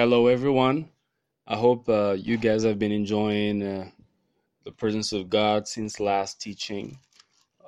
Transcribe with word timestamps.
Hello, 0.00 0.28
everyone. 0.28 0.88
I 1.46 1.56
hope 1.56 1.86
uh, 1.86 2.12
you 2.12 2.38
guys 2.38 2.64
have 2.64 2.78
been 2.78 2.90
enjoying 2.90 3.62
uh, 3.62 3.90
the 4.64 4.72
presence 4.72 5.12
of 5.12 5.28
God 5.28 5.68
since 5.68 6.00
last 6.00 6.40
teaching. 6.40 6.96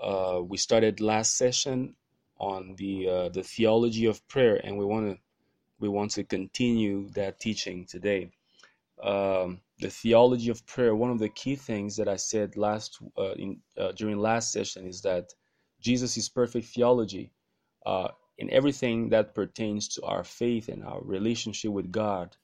Uh, 0.03 0.41
we 0.43 0.57
started 0.57 1.03
last 1.03 1.37
session 1.37 1.95
on 2.39 2.75
the 2.79 3.07
uh, 3.07 3.29
the 3.29 3.43
theology 3.43 4.07
of 4.07 4.27
prayer, 4.29 4.59
and 4.65 4.79
we 4.79 4.87
want 4.87 5.11
to 5.11 5.19
we 5.79 5.91
want 5.91 6.13
to 6.13 6.25
continue 6.25 7.11
that 7.11 7.39
teaching 7.39 7.85
today. 7.85 8.31
Um, 9.03 9.61
the 9.81 9.91
theology 9.91 10.49
of 10.49 10.65
prayer. 10.65 10.95
One 10.97 11.11
of 11.11 11.19
the 11.19 11.29
key 11.29 11.55
things 11.55 11.97
that 11.97 12.09
I 12.09 12.17
said 12.17 12.57
last 12.57 12.99
uh, 13.19 13.35
in 13.35 13.61
uh, 13.77 13.93
during 13.93 14.17
last 14.19 14.53
session 14.53 14.87
is 14.87 15.03
that 15.03 15.35
Jesus 15.83 16.17
is 16.17 16.31
perfect 16.31 16.69
theology 16.69 17.31
in 18.39 18.51
everything 18.51 19.11
that 19.11 19.35
pertains 19.35 19.89
to 19.89 20.03
our 20.03 20.25
faith 20.25 20.69
and 20.69 20.85
our 20.85 21.03
relationship 21.03 21.71
with 21.71 21.93
God. 21.93 22.37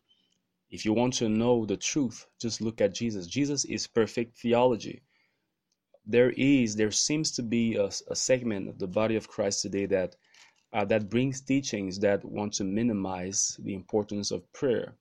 If 0.71 0.85
you 0.85 0.93
want 0.93 1.15
to 1.15 1.29
know 1.29 1.65
the 1.65 1.77
truth, 1.77 2.27
just 2.41 2.61
look 2.61 2.81
at 2.81 2.95
Jesus. 2.95 3.27
Jesus 3.27 3.65
is 3.65 3.87
perfect 3.87 4.39
theology. 4.39 5.03
There 6.07 6.31
is, 6.31 6.77
there 6.77 6.91
seems 6.91 7.33
to 7.33 7.43
be 7.43 7.77
a, 7.77 7.91
a 8.09 8.17
segment 8.17 8.69
of 8.69 8.79
the 8.79 8.87
body 8.87 9.17
of 9.17 9.29
Christ 9.29 9.63
today 9.63 9.87
that 9.87 10.17
uh, 10.73 10.85
that 10.85 11.09
brings 11.09 11.41
teachings 11.41 11.99
that 12.01 12.25
want 12.25 12.53
to 12.55 12.65
minimize 12.65 13.59
the 13.63 13.75
importance 13.75 14.31
of 14.31 14.53
prayer. 14.53 14.95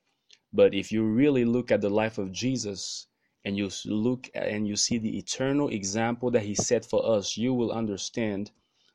But 0.54 0.74
if 0.74 0.92
you 0.92 1.04
really 1.04 1.44
look 1.44 1.72
at 1.72 1.82
the 1.82 1.90
life 1.90 2.18
of 2.18 2.32
Jesus 2.32 3.08
and 3.44 3.58
you 3.58 3.70
look 3.86 4.30
and 4.34 4.68
you 4.68 4.78
see 4.78 4.98
the 4.98 5.18
eternal 5.18 5.68
example 5.68 6.32
that 6.32 6.44
he 6.44 6.56
set 6.56 6.86
for 6.86 7.06
us, 7.06 7.36
you 7.36 7.54
will 7.54 7.72
understand 7.72 8.52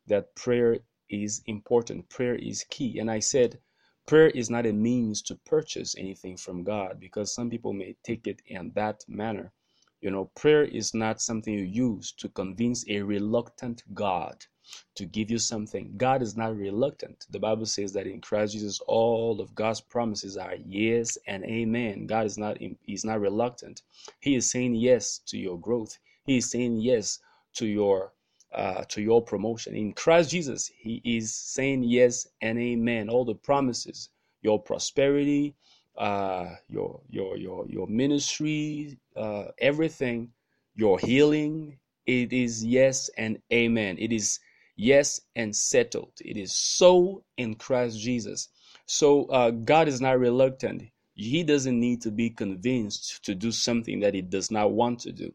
that 0.06 0.34
prayer 0.34 0.78
is 1.12 1.43
important. 1.47 2.09
Prayer 2.09 2.34
is 2.34 2.65
key. 2.65 2.98
And 2.98 3.11
I 3.11 3.20
said, 3.20 3.61
prayer 4.07 4.30
is 4.30 4.51
not 4.51 4.66
a 4.66 4.73
means 4.73 5.23
to 5.23 5.37
purchase 5.37 5.95
anything 5.97 6.37
from 6.37 6.65
God 6.65 6.98
because 6.98 7.34
some 7.34 7.51
people 7.51 7.73
may 7.73 7.97
take 8.03 8.27
it 8.27 8.42
in 8.47 8.73
that 8.75 9.05
manner. 9.06 9.53
You 10.01 10.11
know, 10.11 10.31
prayer 10.34 10.64
is 10.64 10.95
not 10.95 11.20
something 11.20 11.55
you 11.55 11.64
use 11.64 12.11
to 12.12 12.28
convince 12.28 12.84
a 12.89 13.03
reluctant 13.03 13.84
God 13.95 14.47
to 14.95 15.05
give 15.05 15.31
you 15.31 15.39
something. 15.39 15.95
God 15.97 16.23
is 16.23 16.36
not 16.36 16.56
reluctant. 16.56 17.27
The 17.31 17.39
Bible 17.39 17.67
says 17.67 17.92
that 17.92 18.06
in 18.06 18.20
Christ 18.20 18.55
Jesus, 18.55 18.81
all 18.86 19.41
of 19.41 19.55
God's 19.55 19.81
promises 19.81 20.36
are 20.36 20.55
yes 20.64 21.19
and 21.27 21.45
amen. 21.45 22.06
God 22.06 22.27
is 22.27 22.39
not 22.39 22.58
He's 22.83 23.05
not 23.05 23.20
reluctant. 23.20 23.83
He 24.20 24.34
is 24.34 24.51
saying 24.51 24.77
yes 24.77 25.19
to 25.27 25.39
your 25.39 25.58
growth. 25.58 25.98
He 26.25 26.39
is 26.39 26.51
saying 26.51 26.79
yes 26.81 27.19
to 27.55 27.67
your 27.67 28.12
uh, 28.55 28.84
to 28.89 29.03
your 29.03 29.22
promotion. 29.22 29.75
In 29.75 29.92
Christ 29.92 30.31
Jesus, 30.31 30.70
He 30.77 31.00
is 31.05 31.34
saying 31.34 31.84
yes 31.84 32.27
and 32.41 32.58
amen. 32.58 33.08
All 33.08 33.25
the 33.25 33.34
promises, 33.34 34.11
your 34.42 34.61
prosperity, 34.61 35.55
uh, 35.97 36.55
your 36.69 37.00
your 37.11 37.36
your 37.36 37.67
your 37.69 37.86
ministry, 37.86 38.98
uh, 39.17 39.45
everything, 39.58 40.30
your 40.75 40.98
healing. 40.98 41.78
It 42.06 42.33
is 42.33 42.64
yes 42.64 43.11
and 43.17 43.39
amen. 43.53 43.97
It 43.98 44.12
is 44.12 44.41
yes 44.77 45.20
and 45.36 45.55
settled. 45.55 46.12
It 46.20 46.36
is 46.36 46.53
so 46.55 47.23
in 47.36 47.55
Christ 47.55 47.98
Jesus. 48.00 48.48
So 48.86 49.27
uh, 49.27 49.50
God 49.50 49.89
is 49.89 50.00
not 50.00 50.19
reluctant. 50.19 50.83
He 51.14 51.45
doesn't 51.45 51.78
need 51.78 52.03
to 52.03 52.11
be 52.11 52.30
convinced 52.30 53.25
to 53.25 53.34
do 53.34 53.53
something 53.53 54.00
that 54.00 54.14
he 54.14 54.23
does 54.23 54.50
not 54.50 54.73
want 54.73 55.00
to 55.00 55.12
do. 55.12 55.33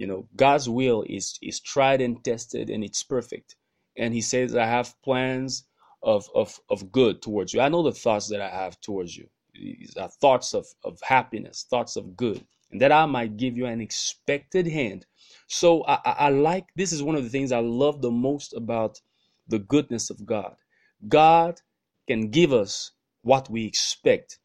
You 0.00 0.08
know, 0.08 0.28
God's 0.36 0.68
will 0.68 1.04
is 1.08 1.38
is 1.42 1.60
tried 1.60 2.02
and 2.02 2.24
tested 2.24 2.70
and 2.70 2.84
it's 2.84 3.04
perfect. 3.04 3.56
And 3.98 4.14
he 4.14 4.22
says, 4.22 4.56
I 4.56 4.66
have 4.66 5.00
plans 5.04 5.66
of 6.02 6.28
of, 6.34 6.60
of 6.70 6.92
good 6.92 7.22
towards 7.22 7.54
you. 7.54 7.62
I 7.62 7.70
know 7.70 7.84
the 7.84 7.92
thoughts 7.92 8.28
that 8.30 8.42
I 8.42 8.50
have 8.50 8.80
towards 8.82 9.16
you. 9.16 9.28
These 9.54 9.96
are 9.98 10.10
thoughts 10.10 10.54
of, 10.54 10.66
of 10.84 11.00
happiness, 11.02 11.66
thoughts 11.70 11.96
of 11.96 12.16
good, 12.16 12.44
and 12.72 12.82
that 12.82 12.92
I 12.92 13.06
might 13.06 13.38
give 13.38 13.58
you 13.58 13.66
an 13.66 13.82
expected 13.82 14.68
hand 14.68 15.06
so 15.48 15.84
I, 15.86 16.00
I, 16.06 16.30
like 16.30 16.68
this 16.76 16.92
is 16.92 17.04
one 17.04 17.16
of 17.16 17.24
the 17.24 17.30
things 17.30 17.52
I 17.52 17.60
love 17.60 18.02
the 18.02 18.12
most 18.12 18.54
about 18.54 19.00
the 19.48 19.60
goodness 19.60 20.10
of 20.10 20.26
God. 20.26 20.56
God 21.08 21.62
can 22.08 22.30
give 22.30 22.52
us 22.54 22.92
what 23.22 23.50
we 23.50 23.66
expect. 23.66 24.39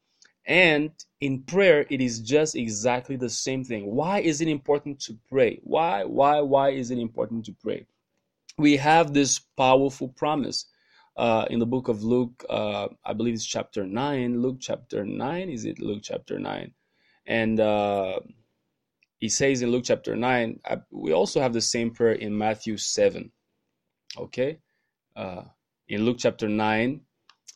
And 0.46 0.92
in 1.20 1.42
prayer, 1.42 1.86
it 1.90 2.00
is 2.00 2.20
just 2.20 2.54
exactly 2.54 3.16
the 3.16 3.28
same 3.28 3.64
thing. 3.64 3.86
Why 3.86 4.20
is 4.20 4.40
it 4.40 4.48
important 4.48 5.00
to 5.00 5.18
pray? 5.28 5.60
Why, 5.64 6.04
why, 6.04 6.40
why 6.40 6.70
is 6.70 6.90
it 6.90 6.98
important 6.98 7.44
to 7.46 7.52
pray? 7.52 7.86
We 8.56 8.76
have 8.76 9.12
this 9.12 9.40
powerful 9.56 10.08
promise 10.08 10.66
uh, 11.16 11.46
in 11.50 11.58
the 11.58 11.66
book 11.66 11.88
of 11.88 12.02
Luke, 12.02 12.44
uh, 12.48 12.88
I 13.04 13.12
believe 13.14 13.34
it's 13.34 13.44
chapter 13.44 13.86
9. 13.86 14.40
Luke 14.40 14.58
chapter 14.60 15.04
9, 15.04 15.48
is 15.48 15.64
it 15.64 15.80
Luke 15.80 16.00
chapter 16.02 16.38
9? 16.38 16.72
And 17.26 17.58
uh, 17.58 18.20
he 19.18 19.28
says 19.28 19.62
in 19.62 19.70
Luke 19.70 19.84
chapter 19.84 20.14
9, 20.14 20.60
we 20.90 21.12
also 21.12 21.40
have 21.40 21.54
the 21.54 21.60
same 21.60 21.90
prayer 21.90 22.12
in 22.12 22.36
Matthew 22.36 22.76
7. 22.76 23.32
Okay? 24.18 24.58
Uh, 25.16 25.42
in 25.88 26.04
Luke 26.04 26.18
chapter 26.18 26.48
9, 26.48 27.00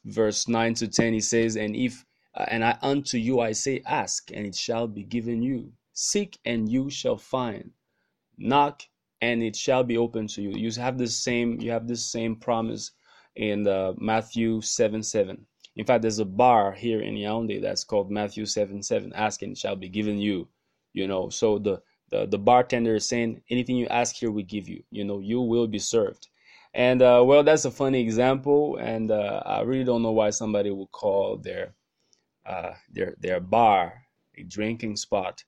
verse 0.07 0.49
9 0.49 0.75
to 0.75 0.89
10, 0.89 1.12
he 1.12 1.21
says, 1.21 1.57
And 1.57 1.77
if 1.77 2.05
uh, 2.34 2.46
and 2.48 2.64
I 2.64 2.78
unto 2.82 3.18
you 3.18 3.41
I 3.41 3.52
say, 3.52 3.82
ask, 3.86 4.30
and 4.32 4.46
it 4.46 4.54
shall 4.54 4.86
be 4.86 5.02
given 5.02 5.42
you. 5.42 5.72
Seek, 5.92 6.38
and 6.44 6.68
you 6.70 6.91
shall 6.91 7.16
find. 7.16 7.72
Knock, 8.38 8.82
and 9.20 9.42
it 9.42 9.56
shall 9.56 9.84
be 9.84 9.96
open 9.98 10.26
to 10.28 10.42
you. 10.42 10.52
You 10.52 10.70
have 10.80 10.98
the 10.98 11.06
same, 11.08 11.60
you 11.60 11.70
have 11.70 11.86
this 11.86 12.04
same 12.04 12.36
promise 12.36 12.92
in 13.36 13.66
uh, 13.66 13.92
Matthew 13.98 14.60
7 14.60 15.02
7. 15.02 15.46
In 15.76 15.84
fact, 15.84 16.02
there's 16.02 16.18
a 16.18 16.24
bar 16.24 16.72
here 16.72 17.00
in 17.00 17.14
Yaoundé 17.14 17.60
that's 17.62 17.84
called 17.84 18.10
Matthew 18.10 18.47
7 18.47 18.82
7. 18.82 19.12
Ask, 19.14 19.42
and 19.42 19.52
it 19.52 19.58
shall 19.58 19.76
be 19.76 19.88
given 19.88 20.18
you 20.18 20.48
you 20.92 21.06
know 21.06 21.28
so 21.28 21.58
the 21.58 21.80
the, 22.10 22.26
the 22.26 22.38
bartender 22.38 22.97
is 22.97 23.08
saying 23.08 23.41
anything 23.50 23.76
you 23.76 23.86
ask 23.86 24.16
here 24.16 24.30
we 24.30 24.42
give 24.42 24.68
you 24.68 24.82
you 24.91 25.04
know 25.04 25.20
you 25.20 25.41
will 25.41 25.66
be 25.66 25.78
served 25.78 26.28
and 26.74 27.02
uh, 27.02 27.22
well 27.24 27.42
that's 27.42 27.64
a 27.64 27.70
funny 27.70 28.00
example 28.00 28.76
and 28.80 29.10
uh, 29.10 29.42
i 29.47 29.60
really 29.60 29.84
don't 29.84 30.02
know 30.02 30.12
why 30.12 30.30
somebody 30.30 30.70
would 30.70 30.91
call 30.92 31.36
their 31.36 31.74
uh, 32.50 32.72
their 32.94 33.15
their 33.21 33.41
bar 33.41 33.83
a 34.37 34.43
drinking 34.43 34.97
spot 34.97 35.44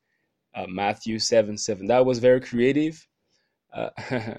uh, 0.54 0.66
matthew 0.68 1.18
7 1.18 1.56
7 1.58 1.86
that 1.86 2.06
was 2.06 2.18
very 2.18 2.40
creative. 2.40 3.06
Uh, 3.72 3.90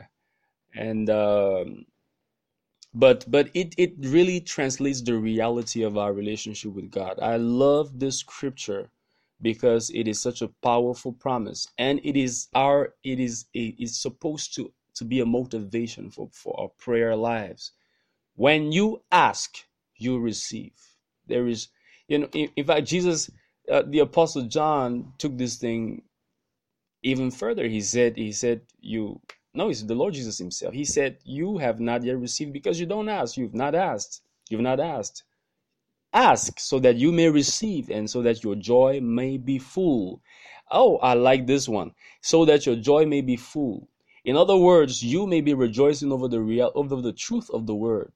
and 0.76 1.10
um, 1.10 1.86
but 2.94 3.26
but 3.30 3.50
it 3.54 3.74
it 3.78 3.94
really 4.00 4.40
translates 4.40 5.02
the 5.02 5.18
reality 5.18 5.84
of 5.84 5.98
our 5.98 6.14
relationship 6.14 6.74
with 6.74 6.92
god. 6.92 7.20
I 7.22 7.38
love 7.38 8.00
this 8.00 8.20
scripture 8.20 8.90
because 9.42 9.90
it 9.90 10.08
is 10.08 10.22
such 10.22 10.42
a 10.42 10.54
powerful 10.62 11.12
promise. 11.14 11.68
And 11.78 12.00
it 12.04 12.16
is 12.16 12.48
our 12.54 12.94
it 13.04 13.20
is 13.20 13.46
it 13.54 13.76
is 13.80 14.00
supposed 14.00 14.54
to 14.56 14.72
to 14.96 15.06
be 15.06 15.20
a 15.20 15.26
motivation 15.26 16.12
for 16.12 16.30
for 16.32 16.60
our 16.60 16.70
prayer 16.70 17.16
lives. 17.16 17.72
When 18.36 18.72
you 18.72 19.02
ask 19.12 19.58
you 19.98 20.20
receive. 20.20 20.74
There 21.28 21.48
is 21.48 21.70
you 22.14 22.20
know 22.20 22.30
in, 22.34 22.50
in 22.56 22.66
fact 22.66 22.88
jesus 22.88 23.32
uh, 23.72 23.84
the 23.88 24.00
apostle 24.00 24.44
john 24.44 25.14
took 25.18 25.38
this 25.38 25.58
thing 25.58 26.04
even 27.04 27.32
further 27.32 27.68
he 27.68 27.82
said 27.82 28.18
he 28.18 28.32
said 28.32 28.62
you 28.82 29.20
no 29.54 29.70
it's 29.70 29.84
the 29.84 29.96
lord 29.96 30.14
jesus 30.14 30.38
himself 30.38 30.74
he 30.74 30.86
said 30.86 31.18
you 31.26 31.58
have 31.58 31.80
not 31.80 32.04
yet 32.04 32.18
received 32.18 32.54
because 32.54 32.80
you 32.80 32.86
don't 32.86 33.10
ask 33.10 33.38
you've 33.38 33.56
not 33.56 33.76
asked 33.76 34.22
you've 34.50 34.62
not 34.62 34.80
asked 34.80 35.24
Ask 36.16 36.60
so 36.60 36.80
that 36.80 36.98
you 36.98 37.12
may 37.12 37.30
receive 37.30 37.90
and 37.90 38.08
so 38.08 38.22
that 38.22 38.44
your 38.44 38.56
joy 38.56 39.02
may 39.02 39.38
be 39.38 39.58
full. 39.58 40.22
Oh, 40.70 40.98
I 40.98 41.16
like 41.16 41.48
this 41.48 41.68
one. 41.68 41.96
So 42.22 42.46
that 42.46 42.68
your 42.68 42.76
joy 42.76 43.08
may 43.08 43.22
be 43.22 43.36
full. 43.36 43.90
In 44.24 44.38
other 44.38 44.58
words, 44.58 45.02
you 45.02 45.26
may 45.26 45.42
be 45.42 45.56
rejoicing 45.56 46.12
over 46.12 46.28
the 46.28 46.40
real 46.40 46.72
over 46.76 47.02
the 47.02 47.14
truth 47.14 47.50
of 47.50 47.66
the 47.66 47.74
word. 47.74 48.14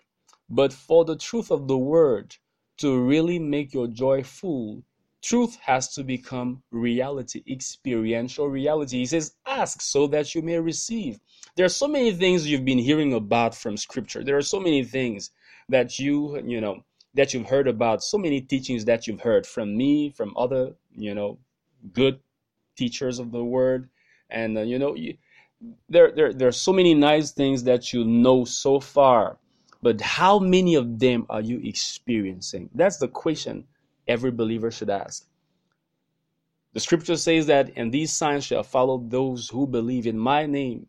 But 0.47 0.73
for 0.73 1.05
the 1.05 1.15
truth 1.15 1.51
of 1.51 1.67
the 1.67 1.77
word 1.77 2.37
to 2.77 2.99
really 3.03 3.39
make 3.39 3.73
your 3.73 3.87
joy 3.87 4.23
full, 4.23 4.83
truth 5.21 5.57
has 5.61 5.93
to 5.95 6.03
become 6.03 6.61
reality, 6.71 7.43
experiential 7.49 8.47
reality. 8.47 8.99
He 8.99 9.05
says, 9.05 9.33
ask 9.45 9.81
so 9.81 10.07
that 10.07 10.33
you 10.35 10.41
may 10.41 10.59
receive. 10.59 11.19
There 11.55 11.65
are 11.65 11.69
so 11.69 11.87
many 11.87 12.11
things 12.13 12.47
you've 12.47 12.65
been 12.65 12.77
hearing 12.77 13.13
about 13.13 13.55
from 13.55 13.77
scripture. 13.77 14.23
There 14.23 14.37
are 14.37 14.41
so 14.41 14.59
many 14.59 14.83
things 14.83 15.31
that 15.69 15.97
you, 15.99 16.41
you 16.45 16.61
know, 16.61 16.83
that 17.15 17.33
you've 17.33 17.49
heard 17.49 17.67
about, 17.67 18.03
so 18.03 18.17
many 18.17 18.41
teachings 18.41 18.85
that 18.85 19.07
you've 19.07 19.21
heard 19.21 19.45
from 19.47 19.75
me, 19.75 20.11
from 20.11 20.33
other, 20.37 20.73
you 20.95 21.15
know, 21.15 21.39
good 21.93 22.19
teachers 22.75 23.17
of 23.19 23.31
the 23.31 23.43
word. 23.43 23.89
And, 24.29 24.57
uh, 24.57 24.61
you 24.61 24.77
know, 24.77 24.95
you, 24.95 25.17
there, 25.89 26.11
there, 26.11 26.31
there 26.31 26.47
are 26.47 26.53
so 26.53 26.71
many 26.71 26.93
nice 26.93 27.31
things 27.31 27.63
that 27.63 27.91
you 27.91 28.03
know 28.03 28.45
so 28.45 28.79
far, 28.79 29.37
but 29.81 30.01
how 30.01 30.39
many 30.39 30.75
of 30.75 30.99
them 30.99 31.25
are 31.29 31.41
you 31.41 31.59
experiencing? 31.63 32.69
That's 32.73 32.97
the 32.97 33.07
question 33.07 33.65
every 34.07 34.31
believer 34.31 34.71
should 34.71 34.89
ask. 34.89 35.27
The 36.73 36.79
scripture 36.79 37.17
says 37.17 37.47
that, 37.47 37.71
and 37.75 37.91
these 37.91 38.13
signs 38.15 38.45
shall 38.45 38.63
follow 38.63 38.99
those 38.99 39.49
who 39.49 39.67
believe 39.67 40.07
in 40.07 40.17
my 40.19 40.45
name. 40.45 40.87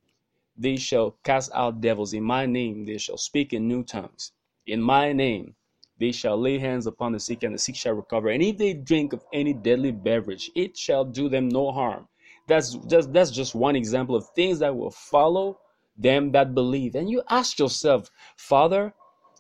They 0.57 0.77
shall 0.77 1.13
cast 1.25 1.51
out 1.55 1.81
devils 1.81 2.13
in 2.15 2.25
my 2.25 2.47
name. 2.47 2.85
They 2.85 2.99
shall 2.99 3.19
speak 3.19 3.53
in 3.53 3.69
new 3.69 3.85
tongues. 3.85 4.33
In 4.67 4.83
my 4.83 5.13
name, 5.13 5.55
They 5.99 6.13
shall 6.13 6.39
lay 6.41 6.59
hands 6.59 6.87
upon 6.87 7.13
the 7.13 7.21
sick, 7.21 7.43
and 7.43 7.55
the 7.55 7.59
sick 7.59 7.75
shall 7.77 7.95
recover. 7.95 8.29
And 8.29 8.43
if 8.43 8.57
they 8.57 8.73
drink 8.75 9.13
of 9.13 9.25
any 9.33 9.53
deadly 9.53 9.93
beverage, 9.93 10.51
it 10.55 10.77
shall 10.77 11.05
do 11.05 11.29
them 11.29 11.49
no 11.49 11.73
harm. 11.73 12.09
That's 12.47 12.75
just 12.75 13.13
that's 13.13 13.31
just 13.31 13.55
one 13.55 13.77
example 13.77 14.15
of 14.17 14.29
things 14.35 14.61
that 14.61 14.77
will 14.77 14.91
follow 14.91 15.59
them 15.99 16.33
that 16.33 16.55
believe. 16.55 16.95
And 16.95 17.11
you 17.11 17.23
ask 17.29 17.59
yourself, 17.59 18.11
Father, 18.37 18.95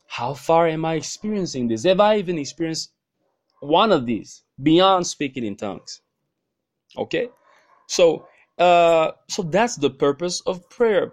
how 0.08 0.34
far 0.34 0.66
am 0.66 0.84
I 0.84 0.94
experiencing 0.94 1.68
this? 1.68 1.84
Have 1.84 2.00
I 2.00 2.16
even 2.18 2.38
experienced 2.38 2.92
one 3.60 3.92
of 3.92 4.06
these 4.06 4.42
beyond 4.62 5.06
speaking 5.06 5.44
in 5.44 5.56
tongues? 5.56 6.00
Okay, 6.96 7.28
so 7.86 8.26
uh, 8.58 9.12
so 9.28 9.42
that's 9.42 9.76
the 9.76 9.90
purpose 9.90 10.40
of 10.42 10.68
prayer. 10.70 11.12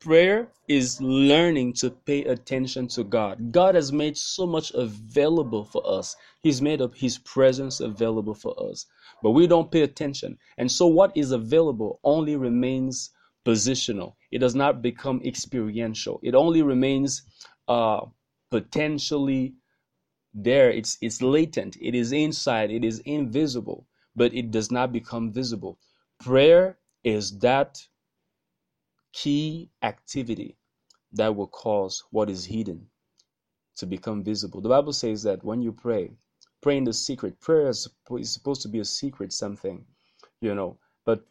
Prayer 0.00 0.48
is 0.66 1.00
learning 1.00 1.74
to 1.74 1.90
pay 1.90 2.24
attention 2.24 2.88
to 2.88 3.04
God. 3.04 3.52
God 3.52 3.76
has 3.76 3.92
made 3.92 4.16
so 4.16 4.46
much 4.46 4.72
available 4.72 5.64
for 5.64 5.82
us. 5.86 6.16
He's 6.40 6.60
made 6.60 6.82
up 6.82 6.96
His 6.96 7.18
presence 7.18 7.78
available 7.78 8.34
for 8.34 8.54
us, 8.68 8.86
but 9.22 9.30
we 9.30 9.46
don't 9.46 9.70
pay 9.70 9.82
attention. 9.82 10.38
And 10.58 10.72
so, 10.72 10.88
what 10.88 11.16
is 11.16 11.30
available 11.30 12.00
only 12.02 12.34
remains 12.34 13.10
positional. 13.44 14.14
It 14.30 14.38
does 14.38 14.54
not 14.54 14.82
become 14.82 15.20
experiential. 15.24 16.20
It 16.22 16.34
only 16.34 16.62
remains 16.62 17.22
uh, 17.68 18.06
potentially 18.50 19.54
there. 20.34 20.70
It's 20.70 20.98
it's 21.00 21.22
latent. 21.22 21.76
It 21.80 21.94
is 21.94 22.12
inside. 22.12 22.70
It 22.70 22.84
is 22.84 23.00
invisible, 23.00 23.86
but 24.16 24.34
it 24.34 24.50
does 24.50 24.70
not 24.70 24.92
become 24.92 25.32
visible. 25.32 25.78
Prayer 26.20 26.78
is 27.04 27.38
that 27.38 27.78
key 29.12 29.70
activity 29.82 30.56
that 31.12 31.34
will 31.34 31.48
cause 31.48 32.04
what 32.10 32.30
is 32.30 32.44
hidden 32.46 32.86
to 33.76 33.86
become 33.86 34.22
visible. 34.22 34.60
The 34.60 34.68
Bible 34.68 34.92
says 34.92 35.22
that 35.24 35.44
when 35.44 35.60
you 35.60 35.72
pray, 35.72 36.12
pray 36.62 36.76
in 36.76 36.84
the 36.84 36.92
secret. 36.92 37.40
Prayer 37.40 37.68
is 37.68 37.88
supposed 38.22 38.62
to 38.62 38.68
be 38.68 38.78
a 38.78 38.84
secret 38.84 39.32
something, 39.32 39.84
you 40.40 40.54
know. 40.54 40.78
But 41.04 41.26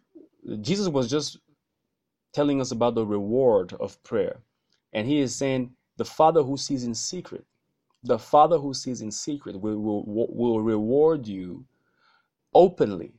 Jesus 0.62 0.88
was 0.88 1.10
just 1.10 1.40
telling 2.34 2.62
us 2.62 2.72
about 2.72 2.96
the 2.96 3.06
reward 3.06 3.74
of 3.80 4.02
prayer. 4.04 4.42
And 4.94 5.08
he 5.08 5.20
is 5.20 5.36
saying, 5.36 5.76
the 5.98 6.06
Father 6.06 6.44
who 6.44 6.58
sees 6.58 6.84
in 6.84 6.96
secret, 6.96 7.46
the 8.04 8.20
Father 8.20 8.58
who 8.58 8.74
sees 8.74 9.02
in 9.02 9.12
secret 9.12 9.60
will, 9.60 9.78
will, 9.78 10.28
will 10.30 10.62
reward 10.62 11.28
you 11.28 11.66
openly 12.54 13.14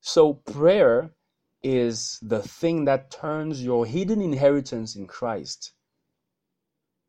so 0.00 0.34
prayer 0.34 1.12
is 1.62 2.18
the 2.22 2.40
thing 2.40 2.84
that 2.84 3.10
turns 3.10 3.64
your 3.64 3.84
hidden 3.84 4.22
inheritance 4.22 4.94
in 4.94 5.06
Christ 5.06 5.72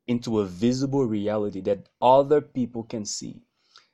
into 0.08 0.40
a 0.40 0.46
visible 0.46 1.06
reality 1.06 1.62
that 1.62 1.88
other 2.02 2.42
people 2.42 2.84
can 2.84 3.06
see. 3.06 3.42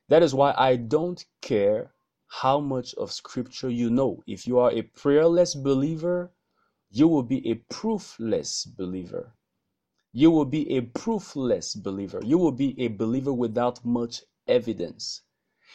That 0.07 0.23
is 0.23 0.33
why 0.33 0.53
I 0.57 0.77
don't 0.77 1.25
care 1.41 1.91
how 2.27 2.59
much 2.59 2.93
of 2.95 3.11
scripture 3.11 3.69
you 3.69 3.89
know. 3.89 4.23
If 4.25 4.47
you 4.47 4.59
are 4.59 4.71
a 4.71 4.83
prayerless 4.83 5.55
believer, 5.55 6.31
you 6.95 7.09
will 7.09 7.23
be 7.23 7.45
a 7.51 7.55
proofless 7.55 8.63
believer. 8.63 9.33
You 10.13 10.31
will 10.31 10.45
be 10.45 10.77
a 10.77 10.79
proofless 10.79 11.75
believer. 11.75 12.21
You 12.23 12.37
will 12.37 12.53
be 12.53 12.73
a 12.79 12.87
believer 12.87 13.33
without 13.33 13.83
much 13.83 14.23
evidence. 14.47 15.21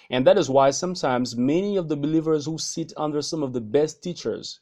And 0.09 0.27
that 0.27 0.39
is 0.39 0.49
why 0.49 0.71
sometimes 0.71 1.37
many 1.37 1.77
of 1.77 1.89
the 1.89 1.97
believers 1.97 2.47
who 2.47 2.57
sit 2.57 2.95
under 2.97 3.21
some 3.21 3.43
of 3.43 3.53
the 3.53 3.61
best 3.61 4.03
teachers 4.03 4.61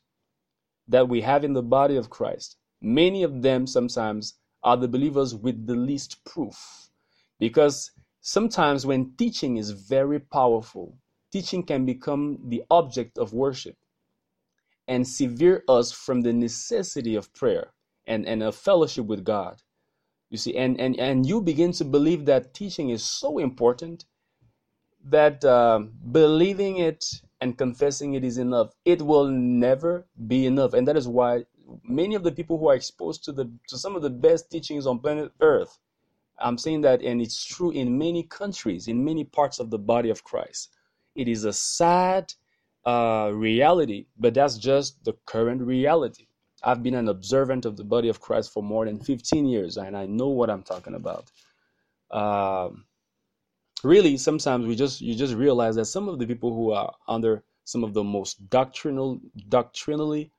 that 0.89 1.09
we 1.09 1.21
have 1.21 1.45
in 1.45 1.53
the 1.53 1.63
body 1.63 1.95
of 1.95 2.11
Christ, 2.11 2.57
many 2.81 3.23
of 3.23 3.43
them 3.43 3.65
sometimes 3.69 4.35
are 4.65 4.77
the 4.77 4.89
believers 4.89 5.37
with 5.37 5.65
the 5.65 5.77
least 5.77 6.25
proof. 6.25 6.91
Because 7.39 7.93
sometimes 8.21 8.85
when 8.85 9.13
teaching 9.13 9.59
is 9.59 9.71
very 9.71 10.19
powerful, 10.19 10.99
teaching 11.31 11.63
can 11.63 11.87
become 11.87 12.41
the 12.49 12.65
object 12.69 13.17
of 13.17 13.33
worship 13.33 13.77
and 14.89 15.07
sever 15.07 15.63
us 15.69 15.93
from 15.93 16.23
the 16.23 16.33
necessity 16.33 17.15
of 17.15 17.33
prayer 17.35 17.73
and, 18.07 18.27
and 18.27 18.43
a 18.43 18.51
fellowship 18.51 19.07
with 19.07 19.23
God. 19.23 19.63
You 20.31 20.39
see, 20.39 20.57
and, 20.57 20.81
and, 20.81 20.99
and 20.99 21.27
you 21.27 21.41
begin 21.41 21.73
to 21.73 21.85
believe 21.85 22.25
that 22.27 22.55
teaching 22.55 22.91
is 22.91 23.03
so 23.05 23.39
important 23.39 24.05
that 25.05 25.45
uh, 25.45 25.81
believing 26.11 26.79
it 26.79 27.05
and 27.41 27.57
confessing 27.57 28.15
it 28.15 28.25
is 28.25 28.39
enough. 28.39 28.75
It 28.85 29.03
will 29.03 29.29
never 29.29 30.07
be 30.27 30.47
enough, 30.47 30.75
and 30.75 30.87
that 30.89 30.97
is 30.97 31.07
why 31.07 31.45
many 31.85 32.15
of 32.15 32.25
the 32.25 32.33
people 32.33 32.59
who 32.59 32.69
are 32.69 32.75
exposed 32.75 33.25
to 33.25 33.33
the 33.33 33.51
to 33.69 33.79
some 33.79 33.95
of 33.95 34.03
the 34.03 34.11
best 34.11 34.51
teachings 34.51 34.87
on 34.87 34.99
planet 34.99 35.33
Earth, 35.41 35.79
I'm 36.39 36.59
saying 36.59 36.83
that, 36.83 37.03
and 37.03 37.23
it's 37.23 37.45
true 37.45 37.71
in 37.71 37.97
many 37.99 38.23
countries, 38.25 38.89
in 38.89 39.05
many 39.05 39.25
parts 39.25 39.61
of 39.61 39.71
the 39.71 39.79
body 39.79 40.11
of 40.11 40.25
Christ. 40.25 40.71
It 41.15 41.29
is 41.29 41.45
a 41.45 41.53
sad 41.53 42.35
uh, 42.85 43.31
reality, 43.35 44.07
but 44.19 44.35
that's 44.35 44.59
just 44.59 45.05
the 45.05 45.15
current 45.27 45.63
reality. 45.63 46.27
I've 46.63 46.83
been 46.83 46.95
an 46.95 47.09
observant 47.09 47.67
of 47.67 47.77
the 47.77 47.85
body 47.85 48.09
of 48.09 48.21
Christ 48.21 48.53
for 48.53 48.63
more 48.63 48.85
than 48.85 48.99
15 49.01 49.47
years, 49.47 49.77
and 49.77 49.97
I 49.97 50.07
know 50.07 50.29
what 50.29 50.51
I'm 50.51 50.63
talking 50.63 50.95
about. 50.95 51.31
Um, 52.11 52.85
really 53.85 54.17
sometimes 54.17 54.67
we 54.67 54.75
just 54.75 55.01
you 55.01 55.15
just 55.15 55.35
realize 55.35 55.77
that 55.77 55.85
some 55.85 56.09
of 56.09 56.19
the 56.19 56.27
people 56.27 56.53
who 56.53 56.73
are 56.73 56.93
under 57.07 57.43
some 57.65 57.85
of 57.85 57.95
the 57.95 58.03
most 58.03 58.49
doctrinal 58.51 59.21
doctrinally 59.49 60.33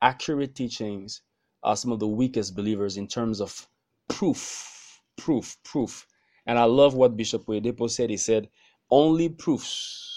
accurate 0.00 0.54
teachings 0.54 1.22
are 1.62 1.76
some 1.76 1.92
of 1.92 1.98
the 1.98 2.06
weakest 2.06 2.54
believers 2.56 2.96
in 2.96 3.06
terms 3.06 3.40
of 3.40 3.68
proof 4.08 5.02
proof 5.16 5.56
proof 5.64 6.06
and 6.46 6.58
i 6.58 6.64
love 6.64 6.94
what 6.94 7.16
bishop 7.16 7.44
Oyedepo 7.46 7.90
said 7.90 8.08
he 8.08 8.16
said 8.16 8.48
only 8.90 9.28
proofs 9.28 10.15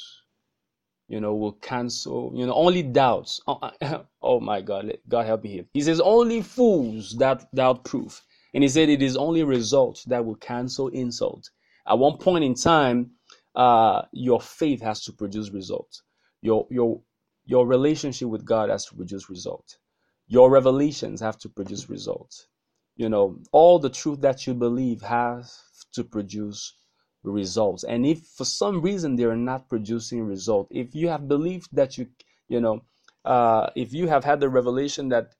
you 1.09 1.19
know 1.19 1.35
will 1.35 1.53
cancel 1.53 2.31
you 2.35 2.45
know 2.45 2.53
only 2.53 2.83
doubts 2.83 3.41
oh, 3.47 3.59
oh 4.21 4.39
my 4.39 4.61
god 4.61 4.97
god 5.09 5.25
help 5.25 5.43
me 5.43 5.49
here 5.49 5.65
he 5.73 5.81
says 5.81 5.99
only 5.99 6.41
fools 6.41 7.15
that 7.17 7.53
doubt 7.53 7.83
proof 7.83 8.21
and 8.53 8.63
he 8.63 8.69
said 8.69 8.89
it 8.89 9.01
is 9.01 9.17
only 9.17 9.43
results 9.43 10.05
that 10.05 10.25
will 10.25 10.35
cancel 10.35 10.87
insult 10.89 11.49
at 11.89 11.97
one 11.97 12.17
point 12.17 12.43
in 12.43 12.53
time, 12.53 13.11
uh, 13.55 14.03
your 14.11 14.39
faith 14.39 14.81
has 14.81 15.03
to 15.05 15.11
produce 15.11 15.49
results. 15.49 16.03
Your 16.41 16.67
your 16.69 17.01
your 17.45 17.65
relationship 17.65 18.29
with 18.29 18.45
God 18.45 18.69
has 18.69 18.85
to 18.85 18.95
produce 18.95 19.29
results. 19.29 19.79
Your 20.27 20.51
revelations 20.51 21.19
have 21.21 21.39
to 21.39 21.49
produce 21.49 21.89
results. 21.89 22.47
You 22.95 23.09
know, 23.09 23.39
all 23.51 23.79
the 23.79 23.89
truth 23.89 24.21
that 24.21 24.45
you 24.45 24.53
believe 24.53 25.01
has 25.01 25.57
to 25.93 26.03
produce 26.03 26.77
results. 27.23 27.83
And 27.83 28.05
if 28.05 28.19
for 28.25 28.45
some 28.45 28.81
reason 28.81 29.15
they 29.15 29.25
are 29.25 29.35
not 29.35 29.69
producing 29.69 30.23
result 30.23 30.67
if 30.71 30.95
you 30.95 31.09
have 31.09 31.27
believed 31.27 31.69
that 31.73 31.97
you, 31.97 32.07
you 32.47 32.61
know, 32.61 32.81
uh, 33.25 33.69
if 33.75 33.93
you 33.93 34.07
have 34.07 34.23
had 34.23 34.39
the 34.39 34.49
revelation 34.49 35.09
that 35.09 35.33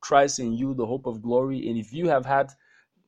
Christ 0.00 0.38
in 0.38 0.52
you, 0.52 0.74
the 0.74 0.86
hope 0.86 1.06
of 1.06 1.22
glory, 1.22 1.68
and 1.68 1.76
if 1.76 1.92
you 1.92 2.08
have 2.08 2.24
had, 2.24 2.52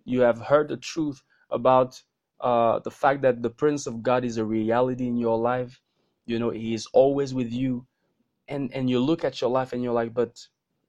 you 0.04 0.20
have 0.22 0.40
heard 0.40 0.68
the 0.68 0.76
truth 0.76 1.22
about 1.50 2.02
uh, 2.40 2.80
the 2.80 2.90
fact 2.90 3.22
that 3.22 3.42
the 3.42 3.50
prince 3.50 3.86
of 3.86 4.02
God 4.02 4.24
is 4.24 4.36
a 4.36 4.44
reality 4.44 5.06
in 5.06 5.16
your 5.16 5.38
life. 5.38 5.80
You 6.26 6.38
know, 6.38 6.50
He 6.50 6.74
is 6.74 6.86
always 6.92 7.32
with 7.32 7.52
you, 7.52 7.86
and 8.48 8.72
and 8.74 8.90
you 8.90 8.98
look 9.00 9.24
at 9.24 9.40
your 9.40 9.50
life 9.50 9.72
and 9.72 9.82
you're 9.82 9.92
like, 9.92 10.12
but 10.12 10.46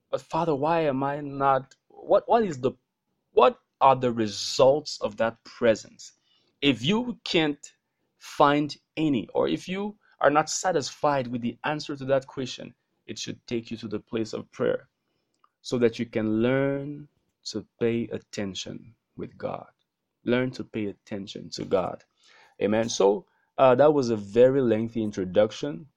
but 0.09 0.21
Father, 0.21 0.55
why 0.55 0.81
am 0.81 1.03
I 1.03 1.21
not? 1.21 1.75
What 1.87 2.23
what 2.27 2.43
is 2.43 2.59
the 2.59 2.71
what 3.33 3.59
are 3.79 3.95
the 3.95 4.11
results 4.11 4.99
of 5.01 5.17
that 5.17 5.43
presence? 5.43 6.13
If 6.61 6.83
you 6.83 7.19
can't 7.23 7.73
find 8.19 8.75
any, 8.97 9.27
or 9.33 9.47
if 9.47 9.67
you 9.67 9.97
are 10.19 10.31
not 10.31 10.49
satisfied 10.49 11.27
with 11.27 11.41
the 11.41 11.57
answer 11.63 11.95
to 11.95 12.05
that 12.05 12.27
question, 12.27 12.73
it 13.07 13.17
should 13.19 13.45
take 13.47 13.71
you 13.71 13.77
to 13.77 13.87
the 13.87 13.99
place 13.99 14.33
of 14.33 14.51
prayer 14.51 14.89
so 15.61 15.77
that 15.79 15.99
you 15.99 16.05
can 16.05 16.41
learn 16.41 17.07
to 17.45 17.65
pay 17.79 18.07
attention 18.11 18.95
with 19.17 19.37
God 19.37 19.67
learn 20.25 20.51
to 20.51 20.63
pay 20.63 20.87
attention 20.87 21.49
to 21.51 21.65
God. 21.65 22.03
Amen. 22.61 22.89
So 22.89 23.25
uh, 23.57 23.75
that 23.75 23.93
was 23.93 24.09
a 24.09 24.15
very 24.15 24.61
lengthy 24.61 25.03
introduction, 25.03 25.87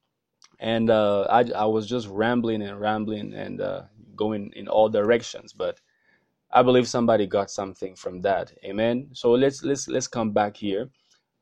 and 0.58 0.90
uh, 0.90 1.22
I, 1.22 1.44
I 1.56 1.66
was 1.66 1.86
just 1.86 2.08
rambling 2.08 2.62
and 2.62 2.80
rambling 2.80 3.34
and 3.34 3.60
uh, 3.60 3.82
going 4.16 4.52
in 4.56 4.68
all 4.68 4.88
directions, 4.88 5.52
but 5.52 5.80
I 6.54 6.62
believe 6.62 6.88
somebody 6.88 7.26
got 7.26 7.50
something 7.50 7.96
from 7.96 8.20
that. 8.22 8.52
Amen. 8.64 9.08
So 9.12 9.32
let's 9.32 9.64
let's 9.64 9.88
let's 9.88 10.06
come 10.06 10.30
back 10.30 10.56
here 10.56 10.88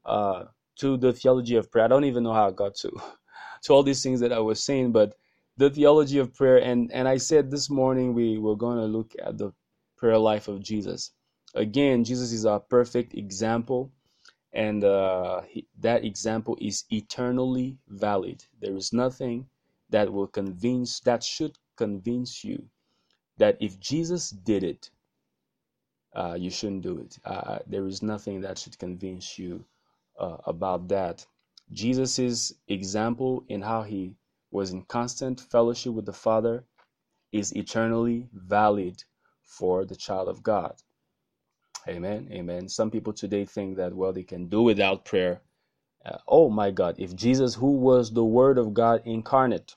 uh, 0.07 0.45
to 0.77 0.97
the 0.97 1.13
theology 1.13 1.57
of 1.57 1.71
prayer. 1.71 1.85
I 1.85 1.89
don't 1.89 2.05
even 2.05 2.25
know 2.25 2.33
how 2.33 2.49
I 2.49 2.53
got 2.53 2.75
to 2.77 2.91
to 3.65 3.73
all 3.75 3.83
these 3.83 4.03
things 4.03 4.21
that 4.21 4.33
I 4.33 4.39
was 4.39 4.65
saying, 4.65 4.93
but 4.93 5.15
the 5.59 5.69
theology 5.69 6.19
of 6.19 6.33
prayer 6.35 6.59
and 6.59 6.91
and 6.93 7.07
I 7.07 7.19
said 7.19 7.51
this 7.51 7.69
morning 7.69 8.15
we 8.15 8.39
were 8.39 8.57
going 8.57 8.79
to 8.79 8.87
look 8.87 9.13
at 9.23 9.37
the 9.37 9.53
prayer 9.99 10.17
life 10.17 10.49
of 10.49 10.63
Jesus. 10.63 11.13
Again, 11.55 12.05
Jesus 12.05 12.33
is 12.33 12.47
our 12.47 12.61
perfect 12.61 13.13
example, 13.15 13.93
and 14.55 14.83
uh, 14.83 15.43
he, 15.43 15.67
that 15.81 16.07
example 16.07 16.57
is 16.59 16.85
eternally 16.91 17.77
valid. 17.89 18.43
There 18.63 18.75
is 18.75 18.95
nothing 18.95 19.47
that 19.91 20.11
will 20.11 20.27
convince, 20.27 21.01
that 21.01 21.23
should 21.23 21.59
convince 21.77 22.43
you 22.43 22.65
that 23.37 23.59
if 23.61 23.79
Jesus 23.79 24.31
did 24.31 24.65
it, 24.65 24.91
uh, 26.15 26.37
you 26.39 26.51
shouldn't 26.51 26.83
do 26.83 26.99
it. 26.99 27.19
Uh, 27.25 27.59
there 27.67 27.87
is 27.87 28.03
nothing 28.03 28.41
that 28.43 28.59
should 28.59 28.79
convince 28.79 29.39
you 29.39 29.65
uh, 30.19 30.39
about 30.47 30.89
that. 30.89 31.25
Jesus' 31.73 32.53
example 32.69 33.45
in 33.49 33.63
how 33.63 33.83
he 33.83 34.15
was 34.51 34.73
in 34.73 34.83
constant 34.85 35.41
fellowship 35.41 35.93
with 35.95 36.07
the 36.07 36.13
Father 36.13 36.65
is 37.33 37.57
eternally 37.57 38.29
valid 38.35 39.03
for 39.45 39.85
the 39.85 39.97
child 39.97 40.29
of 40.29 40.43
God. 40.43 40.75
Amen. 41.89 42.29
Amen. 42.33 42.69
Some 42.69 42.91
people 42.91 43.13
today 43.13 43.45
think 43.45 43.77
that, 43.77 43.95
well, 43.95 44.13
they 44.13 44.23
can 44.23 44.49
do 44.49 44.63
without 44.63 45.05
prayer. 45.05 45.41
Uh, 46.05 46.19
oh 46.29 46.51
my 46.51 46.71
God. 46.71 46.97
If 46.99 47.17
Jesus, 47.17 47.55
who 47.55 47.73
was 47.73 48.13
the 48.13 48.25
Word 48.25 48.59
of 48.59 48.75
God 48.75 49.03
incarnate, 49.05 49.75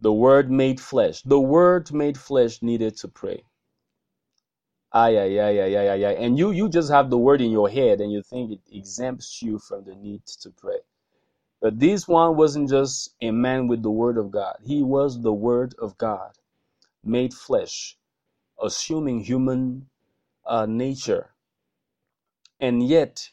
the 0.00 0.12
Word 0.12 0.50
made 0.50 0.80
flesh, 0.80 1.22
the 1.22 1.40
Word 1.40 1.92
made 1.92 2.18
flesh 2.18 2.62
needed 2.62 2.96
to 2.98 3.08
pray. 3.08 3.44
Ay, 4.92 5.18
ay, 5.18 5.40
ay, 5.40 5.60
ay, 5.60 5.76
ay, 5.76 6.04
ay, 6.04 6.16
And 6.24 6.38
you, 6.38 6.50
you 6.52 6.68
just 6.68 6.90
have 6.90 7.10
the 7.10 7.18
Word 7.18 7.40
in 7.40 7.50
your 7.50 7.68
head 7.68 8.00
and 8.00 8.12
you 8.12 8.22
think 8.22 8.52
it 8.52 8.60
exempts 8.72 9.42
you 9.42 9.58
from 9.58 9.84
the 9.84 9.94
need 9.94 10.26
to 10.42 10.50
pray. 10.50 10.80
But 11.60 11.78
this 11.78 12.08
one 12.08 12.36
wasn't 12.36 12.70
just 12.70 13.14
a 13.20 13.30
man 13.30 13.68
with 13.68 13.82
the 13.82 13.90
Word 13.90 14.18
of 14.18 14.30
God, 14.30 14.56
he 14.64 14.82
was 14.82 15.20
the 15.22 15.32
Word 15.32 15.74
of 15.80 15.98
God 15.98 16.32
made 17.04 17.34
flesh, 17.34 17.96
assuming 18.62 19.20
human 19.20 19.88
uh, 20.46 20.66
nature. 20.66 21.30
And 22.60 22.86
yet, 22.86 23.30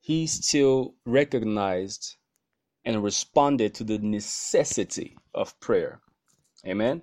he 0.00 0.26
still 0.26 0.94
recognized 1.06 2.16
and 2.84 3.02
responded 3.02 3.74
to 3.74 3.84
the 3.84 3.98
necessity 3.98 5.16
of 5.34 5.58
prayer. 5.60 6.00
Amen. 6.66 7.02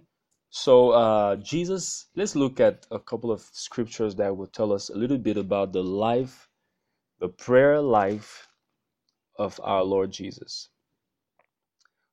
So, 0.52 0.90
uh, 0.92 1.38
Jesus, 1.38 2.08
let's 2.14 2.36
look 2.36 2.60
at 2.60 2.86
a 2.92 3.00
couple 3.00 3.32
of 3.32 3.40
scriptures 3.54 4.16
that 4.16 4.36
will 4.36 4.48
tell 4.48 4.74
us 4.74 4.90
a 4.90 4.96
little 4.98 5.18
bit 5.18 5.38
about 5.38 5.72
the 5.72 5.82
life, 5.82 6.50
the 7.20 7.30
prayer 7.30 7.82
life 7.82 8.50
of 9.38 9.62
our 9.64 9.84
Lord 9.84 10.12
Jesus. 10.12 10.68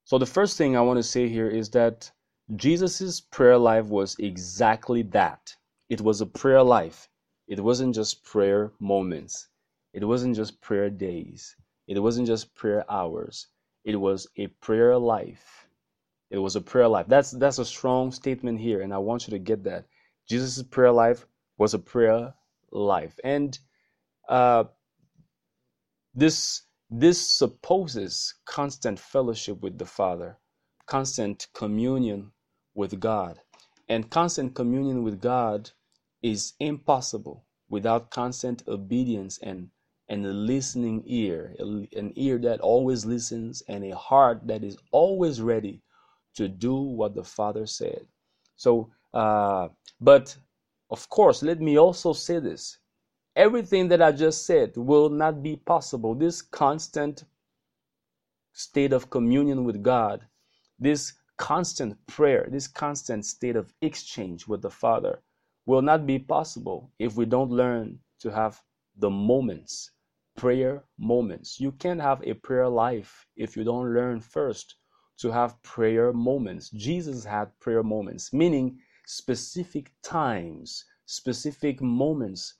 So, 0.04 0.18
the 0.18 0.26
first 0.26 0.56
thing 0.56 0.76
I 0.76 0.82
want 0.82 0.98
to 0.98 1.02
say 1.02 1.28
here 1.28 1.48
is 1.48 1.70
that 1.70 2.12
Jesus' 2.54 3.20
prayer 3.20 3.58
life 3.58 3.86
was 3.86 4.16
exactly 4.20 5.02
that. 5.02 5.56
It 5.88 6.00
was 6.00 6.20
a 6.20 6.26
prayer 6.26 6.62
life. 6.62 7.08
It 7.48 7.58
wasn't 7.58 7.96
just 7.96 8.24
prayer 8.24 8.72
moments. 8.78 9.48
It 9.92 10.04
wasn't 10.04 10.36
just 10.36 10.60
prayer 10.60 10.90
days. 10.90 11.56
It 11.88 11.98
wasn't 11.98 12.28
just 12.28 12.54
prayer 12.54 12.84
hours. 12.90 13.48
It 13.84 13.96
was 13.96 14.28
a 14.36 14.46
prayer 14.46 14.96
life. 14.96 15.67
It 16.30 16.38
was 16.38 16.56
a 16.56 16.60
prayer 16.60 16.88
life. 16.88 17.06
That's 17.08 17.30
that's 17.32 17.58
a 17.58 17.64
strong 17.64 18.12
statement 18.12 18.60
here, 18.60 18.82
and 18.82 18.92
I 18.92 18.98
want 18.98 19.26
you 19.26 19.32
to 19.32 19.38
get 19.38 19.64
that. 19.64 19.86
Jesus' 20.28 20.62
prayer 20.62 20.92
life 20.92 21.26
was 21.58 21.74
a 21.74 21.78
prayer 21.78 22.34
life, 22.70 23.18
and 23.24 23.58
uh, 24.28 24.64
this 26.14 26.62
this 26.90 27.26
supposes 27.30 28.34
constant 28.46 29.00
fellowship 29.00 29.62
with 29.62 29.78
the 29.78 29.86
Father, 29.86 30.38
constant 30.86 31.48
communion 31.54 32.32
with 32.74 33.00
God, 33.00 33.40
and 33.88 34.10
constant 34.10 34.54
communion 34.54 35.04
with 35.04 35.20
God 35.22 35.70
is 36.22 36.54
impossible 36.60 37.46
without 37.70 38.10
constant 38.10 38.62
obedience 38.68 39.38
and 39.42 39.70
and 40.10 40.26
a 40.26 40.32
listening 40.32 41.02
ear, 41.06 41.54
an 41.60 42.12
ear 42.16 42.38
that 42.38 42.60
always 42.60 43.06
listens, 43.06 43.62
and 43.68 43.84
a 43.84 43.96
heart 43.96 44.46
that 44.46 44.64
is 44.64 44.76
always 44.92 45.40
ready 45.40 45.82
to 46.34 46.48
do 46.48 46.74
what 46.74 47.14
the 47.14 47.24
Father 47.24 47.66
said. 47.66 48.06
So, 48.56 48.90
uh, 49.14 49.68
but 50.00 50.36
of 50.90 51.08
course, 51.08 51.42
let 51.42 51.60
me 51.60 51.78
also 51.78 52.12
say 52.12 52.38
this 52.38 52.78
everything 53.36 53.88
that 53.88 54.02
I 54.02 54.10
just 54.12 54.46
said 54.46 54.76
will 54.76 55.08
not 55.08 55.42
be 55.42 55.56
possible. 55.56 56.14
This 56.14 56.42
constant 56.42 57.24
state 58.52 58.92
of 58.92 59.10
communion 59.10 59.64
with 59.64 59.82
God, 59.82 60.26
this 60.78 61.12
constant 61.36 61.96
prayer, 62.06 62.48
this 62.50 62.66
constant 62.66 63.24
state 63.24 63.54
of 63.54 63.72
exchange 63.80 64.48
with 64.48 64.62
the 64.62 64.70
Father 64.70 65.22
will 65.66 65.82
not 65.82 66.06
be 66.06 66.18
possible 66.18 66.90
if 66.98 67.14
we 67.14 67.24
don't 67.24 67.50
learn 67.50 68.00
to 68.20 68.32
have 68.32 68.60
the 68.96 69.10
moments, 69.10 69.92
prayer 70.36 70.84
moments. 70.98 71.60
You 71.60 71.72
can't 71.72 72.00
have 72.00 72.20
a 72.26 72.34
prayer 72.34 72.68
life 72.68 73.26
if 73.36 73.56
you 73.56 73.62
don't 73.62 73.94
learn 73.94 74.20
first 74.20 74.74
to 75.18 75.30
have 75.30 75.60
prayer 75.62 76.12
moments. 76.12 76.70
Jesus 76.70 77.24
had 77.24 77.58
prayer 77.60 77.82
moments, 77.82 78.32
meaning 78.32 78.78
specific 79.06 79.92
times, 80.02 80.84
specific 81.06 81.80
moments 81.80 82.54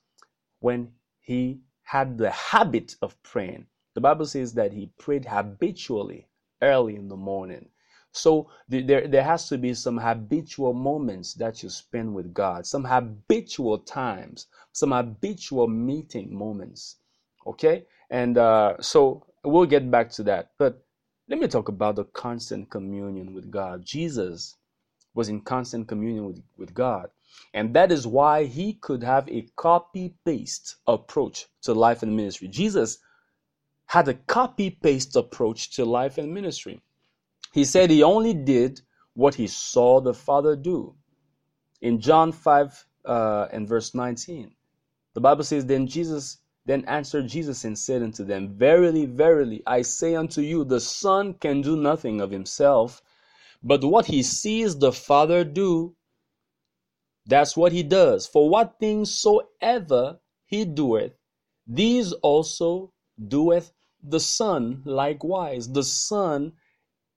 when 0.60 0.90
he 1.20 1.60
had 1.82 2.18
the 2.18 2.30
habit 2.30 2.96
of 3.02 3.20
praying. 3.22 3.66
The 3.94 4.00
Bible 4.00 4.26
says 4.26 4.52
that 4.54 4.72
he 4.72 4.90
prayed 4.98 5.24
habitually 5.24 6.28
early 6.62 6.96
in 6.96 7.08
the 7.08 7.16
morning. 7.16 7.68
So 8.12 8.50
there, 8.68 9.06
there 9.06 9.22
has 9.22 9.48
to 9.48 9.58
be 9.58 9.74
some 9.74 9.98
habitual 9.98 10.72
moments 10.72 11.34
that 11.34 11.62
you 11.62 11.68
spend 11.68 12.14
with 12.14 12.32
God, 12.32 12.66
some 12.66 12.84
habitual 12.84 13.78
times, 13.78 14.46
some 14.72 14.92
habitual 14.92 15.68
meeting 15.68 16.34
moments. 16.34 16.96
Okay? 17.46 17.84
And 18.10 18.38
uh, 18.38 18.74
so 18.80 19.26
we'll 19.44 19.66
get 19.66 19.90
back 19.90 20.10
to 20.12 20.22
that. 20.24 20.52
But 20.58 20.82
let 21.28 21.38
me 21.38 21.46
talk 21.46 21.68
about 21.68 21.96
the 21.96 22.04
constant 22.04 22.70
communion 22.70 23.34
with 23.34 23.50
God. 23.50 23.84
Jesus 23.84 24.56
was 25.14 25.28
in 25.28 25.42
constant 25.42 25.86
communion 25.86 26.26
with, 26.26 26.42
with 26.56 26.72
God. 26.72 27.10
And 27.52 27.74
that 27.74 27.92
is 27.92 28.06
why 28.06 28.44
he 28.44 28.74
could 28.74 29.02
have 29.02 29.28
a 29.28 29.46
copy 29.56 30.14
paste 30.24 30.76
approach 30.86 31.46
to 31.62 31.74
life 31.74 32.02
and 32.02 32.16
ministry. 32.16 32.48
Jesus 32.48 32.98
had 33.86 34.08
a 34.08 34.14
copy 34.14 34.70
paste 34.70 35.16
approach 35.16 35.70
to 35.72 35.84
life 35.84 36.16
and 36.18 36.32
ministry. 36.32 36.80
He 37.52 37.64
said 37.64 37.90
he 37.90 38.02
only 38.02 38.32
did 38.32 38.80
what 39.14 39.34
he 39.34 39.46
saw 39.46 40.00
the 40.00 40.14
Father 40.14 40.56
do. 40.56 40.94
In 41.82 42.00
John 42.00 42.32
5 42.32 42.86
uh, 43.04 43.48
and 43.52 43.68
verse 43.68 43.94
19, 43.94 44.54
the 45.14 45.20
Bible 45.20 45.44
says, 45.44 45.66
Then 45.66 45.86
Jesus 45.86 46.38
then 46.68 46.84
answered 46.84 47.26
Jesus 47.26 47.64
and 47.64 47.78
said 47.78 48.02
unto 48.02 48.22
them, 48.22 48.54
Verily, 48.54 49.06
verily, 49.06 49.62
I 49.66 49.80
say 49.80 50.14
unto 50.14 50.42
you, 50.42 50.64
the 50.64 50.80
Son 50.80 51.32
can 51.32 51.62
do 51.62 51.76
nothing 51.78 52.20
of 52.20 52.30
himself, 52.30 53.00
but 53.62 53.82
what 53.82 54.04
he 54.04 54.22
sees 54.22 54.76
the 54.76 54.92
Father 54.92 55.44
do, 55.44 55.96
that's 57.24 57.56
what 57.56 57.72
he 57.72 57.82
does. 57.82 58.26
For 58.26 58.50
what 58.50 58.78
things 58.78 59.18
soever 59.18 60.20
he 60.44 60.66
doeth, 60.66 61.14
these 61.66 62.12
also 62.12 62.92
doeth 63.28 63.72
the 64.02 64.20
Son 64.20 64.82
likewise. 64.84 65.72
The 65.72 65.82
Son 65.84 66.52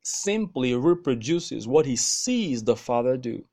simply 0.01 0.75
reproduces 0.75 1.67
what 1.67 1.85
he 1.85 1.97
sees 1.97 2.63
the 2.63 2.77
Father 2.77 3.17
do. 3.17 3.43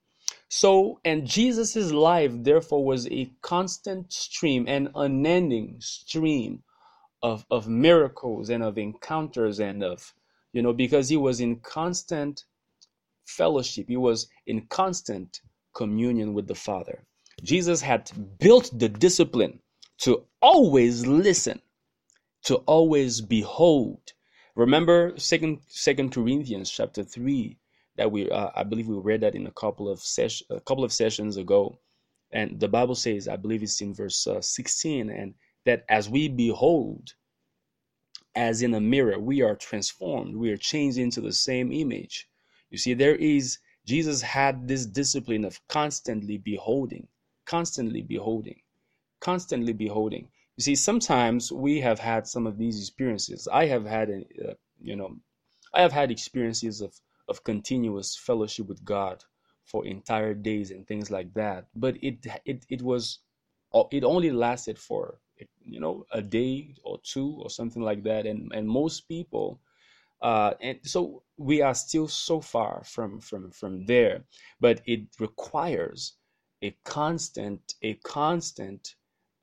So, 0.48 1.00
and 1.04 1.26
Jesus' 1.26 1.92
life, 1.92 2.32
therefore, 2.34 2.84
was 2.84 3.06
a 3.08 3.30
constant 3.42 4.12
stream, 4.12 4.66
an 4.66 4.90
unending 4.94 5.76
stream 5.80 6.62
of, 7.22 7.44
of 7.50 7.68
miracles 7.68 8.48
and 8.48 8.62
of 8.62 8.78
encounters 8.78 9.60
and 9.60 9.82
of, 9.82 10.14
you 10.52 10.62
know, 10.62 10.72
because 10.72 11.08
he 11.08 11.16
was 11.16 11.40
in 11.40 11.56
constant 11.60 12.44
fellowship, 13.26 13.86
he 13.88 13.96
was 13.96 14.28
in 14.46 14.66
constant 14.66 15.40
communion 15.74 16.32
with 16.32 16.46
the 16.46 16.54
Father. 16.54 17.04
Jesus 17.42 17.82
had 17.82 18.10
built 18.38 18.70
the 18.72 18.88
discipline 18.88 19.60
to 19.98 20.24
always 20.40 21.06
listen, 21.06 21.60
to 22.44 22.56
always 22.66 23.20
behold, 23.20 24.12
Remember 24.58 25.16
second 25.16 25.60
Second 25.68 26.10
Corinthians 26.10 26.68
chapter 26.68 27.04
three 27.04 27.58
that 27.98 28.10
we 28.10 28.30
uh, 28.30 28.50
I 28.54 28.64
believe 28.64 28.88
we 28.88 28.96
read 28.96 29.20
that 29.20 29.34
in 29.34 29.46
a 29.46 29.52
couple 29.52 29.88
of 29.88 30.00
ses- 30.00 30.42
a 30.50 30.60
couple 30.60 30.84
of 30.84 30.92
sessions 30.92 31.36
ago, 31.36 31.78
and 32.32 32.58
the 32.58 32.68
Bible 32.68 32.94
says 32.94 33.28
I 33.28 33.36
believe 33.36 33.62
it's 33.62 33.80
in 33.82 33.92
verse 33.94 34.26
uh, 34.26 34.40
sixteen, 34.40 35.10
and 35.10 35.34
that 35.66 35.84
as 35.90 36.08
we 36.08 36.28
behold, 36.28 37.14
as 38.34 38.62
in 38.62 38.74
a 38.74 38.80
mirror, 38.80 39.18
we 39.18 39.42
are 39.42 39.56
transformed, 39.56 40.36
we 40.36 40.50
are 40.50 40.56
changed 40.56 40.98
into 40.98 41.20
the 41.20 41.32
same 41.32 41.72
image. 41.72 42.28
You 42.70 42.78
see, 42.78 42.94
there 42.94 43.16
is 43.16 43.58
Jesus 43.84 44.22
had 44.22 44.68
this 44.68 44.86
discipline 44.86 45.44
of 45.44 45.60
constantly 45.68 46.38
beholding, 46.38 47.08
constantly 47.46 48.02
beholding, 48.02 48.60
constantly 49.20 49.72
beholding. 49.72 50.28
You 50.56 50.62
see, 50.62 50.74
sometimes 50.74 51.50
we 51.50 51.80
have 51.80 51.98
had 51.98 52.26
some 52.26 52.46
of 52.46 52.58
these 52.58 52.78
experiences. 52.80 53.48
I 53.52 53.66
have 53.66 53.86
had, 53.86 54.10
uh, 54.10 54.54
you 54.80 54.96
know, 54.96 55.16
I 55.74 55.80
have 55.82 55.92
had 55.92 56.10
experiences 56.10 56.80
of 56.80 56.94
of 57.28 57.44
continuous 57.44 58.16
fellowship 58.16 58.66
with 58.68 58.84
God 58.84 59.24
for 59.64 59.86
entire 59.86 60.34
days 60.34 60.70
and 60.70 60.86
things 60.86 61.10
like 61.10 61.34
that. 61.34 61.66
But 61.74 61.96
it 62.02 62.26
it 62.44 62.64
it 62.68 62.82
was 62.82 63.20
it 63.92 64.04
only 64.04 64.30
lasted 64.30 64.78
for 64.78 65.20
you 65.64 65.80
know 65.80 66.06
a 66.12 66.22
day 66.22 66.74
or 66.82 66.98
two 67.02 67.38
or 67.42 67.50
something 67.50 67.82
like 67.82 68.02
that. 68.04 68.26
And 68.26 68.50
and 68.54 68.66
most 68.68 69.08
people, 69.08 69.60
uh, 70.22 70.54
and 70.60 70.78
so 70.82 71.22
we 71.36 71.62
are 71.62 71.74
still 71.74 72.08
so 72.08 72.40
far 72.40 72.82
from 72.84 73.20
from 73.20 73.50
from 73.50 73.86
there. 73.86 74.24
But 74.60 74.82
it 74.86 75.02
requires 75.20 76.14
a 76.62 76.74
constant 76.84 77.74
a 77.82 77.94
constant 77.94 78.94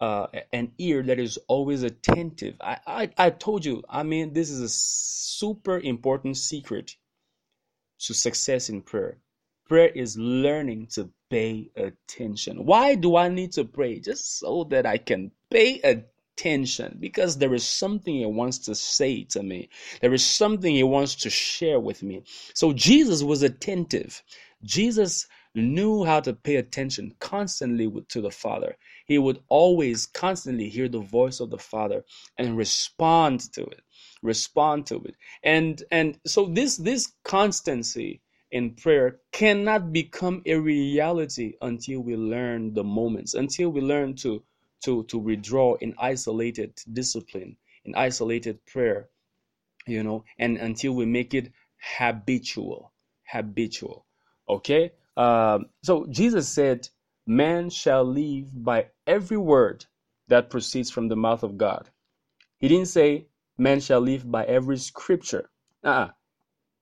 uh, 0.02 0.28
an 0.52 0.72
ear 0.78 1.02
that 1.04 1.20
is 1.20 1.38
always 1.48 1.84
attentive. 1.84 2.56
I, 2.60 2.78
I, 2.86 3.10
I 3.18 3.30
told 3.30 3.64
you, 3.64 3.82
I 3.90 4.04
mean, 4.04 4.34
this 4.34 4.50
is 4.50 4.60
a 4.60 4.68
super 4.70 5.80
important 5.80 6.36
secret 6.38 6.96
to 8.08 8.14
success 8.14 8.70
in 8.70 8.82
prayer. 8.82 9.18
Prayer 9.68 9.90
is 9.90 10.18
learning 10.18 10.88
to 10.88 11.10
pay 11.30 11.70
attention. 11.76 12.66
Why 12.66 12.96
do 12.96 13.16
I 13.16 13.30
need 13.30 13.52
to 13.54 13.66
pray? 13.66 14.00
Just 14.00 14.40
so 14.40 14.66
that 14.66 14.86
I 14.86 14.98
can 14.98 15.32
pay 15.50 15.80
attention 15.82 16.98
because 17.00 17.38
there 17.38 17.54
is 17.54 17.66
something 17.66 18.16
he 18.16 18.26
wants 18.26 18.60
to 18.60 18.76
say 18.76 19.24
to 19.24 19.42
me. 19.42 19.70
There 20.02 20.14
is 20.14 20.24
something 20.24 20.76
he 20.76 20.84
wants 20.84 21.16
to 21.16 21.30
share 21.30 21.80
with 21.80 22.04
me. 22.04 22.24
So 22.54 22.74
Jesus 22.74 23.24
was 23.24 23.42
attentive. 23.42 24.22
Jesus 24.64 25.28
knew 25.56 26.04
how 26.04 26.20
to 26.20 26.34
pay 26.34 26.58
attention 26.58 27.16
constantly 27.20 27.90
to 28.10 28.22
the 28.22 28.32
Father. 28.32 28.76
He 29.06 29.18
would 29.18 29.40
always 29.48 30.06
constantly 30.06 30.70
hear 30.70 30.90
the 30.90 31.00
voice 31.00 31.40
of 31.40 31.50
the 31.50 31.58
Father 31.58 32.04
and 32.38 32.58
respond 32.58 33.52
to 33.54 33.64
it. 33.64 33.82
Respond 34.26 34.88
to 34.88 35.04
it. 35.06 35.16
And 35.44 35.84
and 35.92 36.20
so 36.28 36.48
this 36.48 36.78
this 36.78 37.14
constancy 37.24 38.22
in 38.52 38.72
prayer 38.76 39.20
cannot 39.34 39.94
become 39.94 40.42
a 40.48 40.56
reality 40.56 41.56
until 41.62 42.02
we 42.02 42.18
learn 42.18 42.74
the 42.74 42.84
moments, 42.86 43.36
until 43.36 43.70
we 43.72 43.82
learn 43.82 44.16
to 44.18 44.44
to 44.86 45.04
to 45.06 45.20
withdraw 45.20 45.76
in 45.76 45.96
isolated 46.00 46.74
discipline, 46.94 47.58
in 47.86 47.96
isolated 47.96 48.66
prayer, 48.68 49.10
you 49.88 50.04
know, 50.04 50.26
and 50.40 50.58
until 50.58 50.94
we 50.94 51.06
make 51.06 51.34
it 51.34 51.52
habitual, 51.80 52.94
habitual. 53.28 54.06
Okay? 54.50 54.94
Um, 55.18 55.68
so 55.84 56.08
Jesus 56.08 56.50
said, 56.50 56.90
Man 57.28 57.70
shall 57.70 58.06
live 58.06 58.48
by 58.64 58.88
every 59.08 59.38
word 59.38 59.86
that 60.30 60.50
proceeds 60.50 60.92
from 60.92 61.10
the 61.10 61.16
mouth 61.16 61.44
of 61.44 61.58
God. 61.58 61.90
He 62.60 62.68
didn't 62.68 62.88
say, 62.88 63.28
Man 63.58 63.80
shall 63.80 64.02
live 64.02 64.30
by 64.30 64.44
every 64.46 64.78
scripture. 64.78 65.50
Uh-uh. 65.84 66.10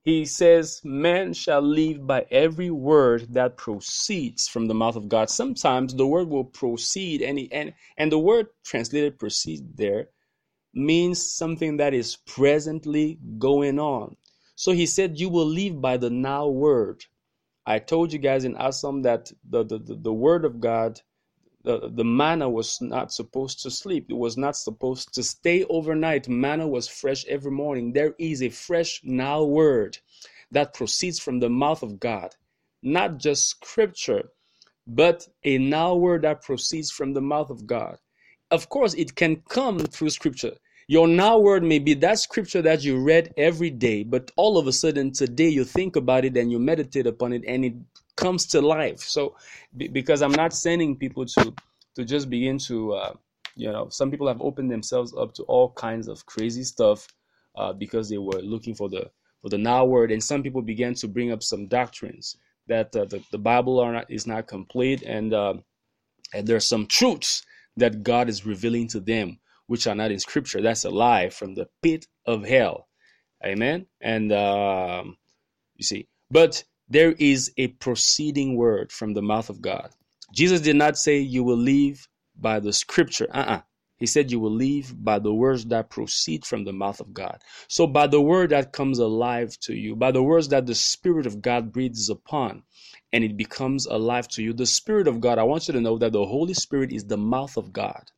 He 0.03 0.25
says, 0.25 0.81
Man 0.83 1.33
shall 1.33 1.61
live 1.61 2.05
by 2.05 2.25
every 2.29 2.69
word 2.69 3.33
that 3.33 3.57
proceeds 3.57 4.47
from 4.47 4.67
the 4.67 4.73
mouth 4.73 4.95
of 4.97 5.07
God. 5.07 5.29
Sometimes 5.29 5.93
the 5.93 6.07
word 6.07 6.27
will 6.27 6.43
proceed, 6.43 7.21
and, 7.21 7.39
and, 7.51 7.73
and 7.97 8.11
the 8.11 8.19
word 8.19 8.47
translated 8.63 9.17
proceed 9.17 9.77
there 9.77 10.09
means 10.73 11.31
something 11.31 11.77
that 11.77 11.93
is 11.93 12.17
presently 12.17 13.19
going 13.37 13.79
on. 13.79 14.17
So 14.55 14.71
he 14.71 14.85
said, 14.85 15.19
You 15.19 15.29
will 15.29 15.45
live 15.45 15.79
by 15.79 15.97
the 15.97 16.09
now 16.09 16.47
word. 16.47 17.05
I 17.65 17.79
told 17.79 18.11
you 18.11 18.19
guys 18.19 18.43
in 18.43 18.57
Assam 18.57 19.03
that 19.03 19.31
the, 19.49 19.63
the, 19.63 19.77
the, 19.77 19.95
the 19.95 20.13
word 20.13 20.43
of 20.43 20.59
God, 20.59 20.99
the, 21.63 21.89
the 21.93 22.03
manna 22.03 22.49
was 22.49 22.79
not 22.81 23.11
supposed 23.11 23.61
to 23.63 23.71
sleep. 23.71 24.07
It 24.09 24.17
was 24.17 24.37
not 24.37 24.55
supposed 24.57 25.13
to 25.13 25.23
stay 25.23 25.63
overnight. 25.65 26.27
Manna 26.27 26.67
was 26.67 26.87
fresh 26.87 27.25
every 27.25 27.51
morning. 27.51 27.93
There 27.93 28.13
is 28.19 28.43
a 28.43 28.49
fresh 28.49 29.01
now 29.03 29.43
word 29.43 29.97
that 30.51 30.73
proceeds 30.73 31.19
from 31.19 31.39
the 31.39 31.49
mouth 31.49 31.81
of 31.81 31.99
God, 31.99 32.35
not 32.81 33.17
just 33.17 33.47
scripture, 33.47 34.29
but 34.85 35.27
a 35.43 35.57
now 35.57 35.95
word 35.95 36.23
that 36.23 36.41
proceeds 36.41 36.91
from 36.91 37.13
the 37.13 37.21
mouth 37.21 37.49
of 37.49 37.65
God. 37.65 37.97
Of 38.51 38.69
course, 38.69 38.93
it 38.93 39.15
can 39.15 39.37
come 39.49 39.79
through 39.79 40.09
scripture. 40.09 40.53
Your 40.87 41.07
now 41.07 41.39
word 41.39 41.63
may 41.63 41.79
be 41.79 41.93
that 41.95 42.19
scripture 42.19 42.61
that 42.61 42.83
you 42.83 42.99
read 42.99 43.33
every 43.37 43.69
day, 43.69 44.03
but 44.03 44.29
all 44.35 44.57
of 44.57 44.67
a 44.67 44.73
sudden 44.73 45.13
today 45.13 45.47
you 45.47 45.63
think 45.63 45.95
about 45.95 46.25
it 46.25 46.35
and 46.35 46.51
you 46.51 46.59
meditate 46.59 47.07
upon 47.07 47.31
it 47.31 47.43
and 47.47 47.63
it 47.63 47.73
comes 48.15 48.45
to 48.47 48.61
life. 48.61 48.99
So, 48.99 49.35
because 49.75 50.21
I'm 50.21 50.31
not 50.31 50.53
sending 50.53 50.95
people 50.97 51.25
to 51.25 51.53
to 51.95 52.05
just 52.05 52.29
begin 52.29 52.57
to, 52.57 52.93
uh, 52.93 53.13
you 53.55 53.71
know, 53.71 53.89
some 53.89 54.11
people 54.11 54.27
have 54.27 54.41
opened 54.41 54.71
themselves 54.71 55.13
up 55.15 55.33
to 55.35 55.43
all 55.43 55.71
kinds 55.73 56.07
of 56.07 56.25
crazy 56.25 56.63
stuff 56.63 57.07
uh, 57.55 57.73
because 57.73 58.09
they 58.09 58.17
were 58.17 58.41
looking 58.41 58.75
for 58.75 58.89
the 58.89 59.11
for 59.41 59.49
the 59.49 59.57
now 59.57 59.85
word, 59.85 60.11
and 60.11 60.23
some 60.23 60.43
people 60.43 60.61
began 60.61 60.93
to 60.95 61.07
bring 61.07 61.31
up 61.31 61.43
some 61.43 61.67
doctrines 61.67 62.37
that 62.67 62.95
uh, 62.95 63.05
the 63.05 63.23
the 63.31 63.37
Bible 63.37 63.79
are 63.79 63.93
not 63.93 64.09
is 64.11 64.27
not 64.27 64.47
complete, 64.47 65.03
and 65.03 65.33
uh, 65.33 65.55
and 66.33 66.47
there's 66.47 66.67
some 66.67 66.87
truths 66.87 67.43
that 67.77 68.03
God 68.03 68.29
is 68.29 68.45
revealing 68.45 68.87
to 68.89 68.99
them 68.99 69.39
which 69.67 69.87
are 69.87 69.95
not 69.95 70.11
in 70.11 70.19
scripture. 70.19 70.61
That's 70.61 70.85
a 70.85 70.89
lie 70.89 71.29
from 71.29 71.55
the 71.55 71.67
pit 71.81 72.07
of 72.25 72.45
hell. 72.45 72.87
Amen. 73.45 73.87
And 74.01 74.31
um, 74.31 75.17
you 75.75 75.83
see, 75.83 76.07
but 76.31 76.63
there 76.93 77.13
is 77.13 77.51
a 77.57 77.67
proceeding 77.67 78.55
word 78.55 78.91
from 78.91 79.13
the 79.13 79.21
mouth 79.21 79.49
of 79.49 79.61
God. 79.61 79.89
Jesus 80.31 80.61
did 80.61 80.75
not 80.75 80.97
say 80.97 81.17
you 81.19 81.43
will 81.43 81.57
live 81.57 82.07
by 82.39 82.59
the 82.59 82.71
scripture. 82.71 83.27
Uh-uh. 83.33 83.61
He 83.97 84.05
said 84.05 84.31
you 84.31 84.39
will 84.39 84.51
live 84.51 84.93
by 85.03 85.19
the 85.19 85.33
words 85.33 85.65
that 85.65 85.89
proceed 85.89 86.45
from 86.45 86.65
the 86.65 86.73
mouth 86.73 86.99
of 86.99 87.13
God. 87.13 87.41
So 87.67 87.87
by 87.87 88.07
the 88.07 88.21
word 88.21 88.49
that 88.49 88.73
comes 88.73 88.99
alive 88.99 89.57
to 89.61 89.73
you, 89.73 89.95
by 89.95 90.11
the 90.11 90.23
words 90.23 90.49
that 90.49 90.65
the 90.65 90.75
Spirit 90.75 91.25
of 91.25 91.41
God 91.41 91.71
breathes 91.71 92.09
upon, 92.09 92.63
and 93.11 93.23
it 93.23 93.37
becomes 93.37 93.85
alive 93.85 94.27
to 94.29 94.43
you. 94.43 94.53
The 94.53 94.65
Spirit 94.65 95.07
of 95.07 95.21
God, 95.21 95.37
I 95.37 95.43
want 95.43 95.67
you 95.67 95.73
to 95.73 95.81
know 95.81 95.97
that 95.99 96.11
the 96.11 96.25
Holy 96.25 96.53
Spirit 96.53 96.91
is 96.91 97.05
the 97.05 97.17
mouth 97.17 97.57
of 97.57 97.71
God. 97.71 98.11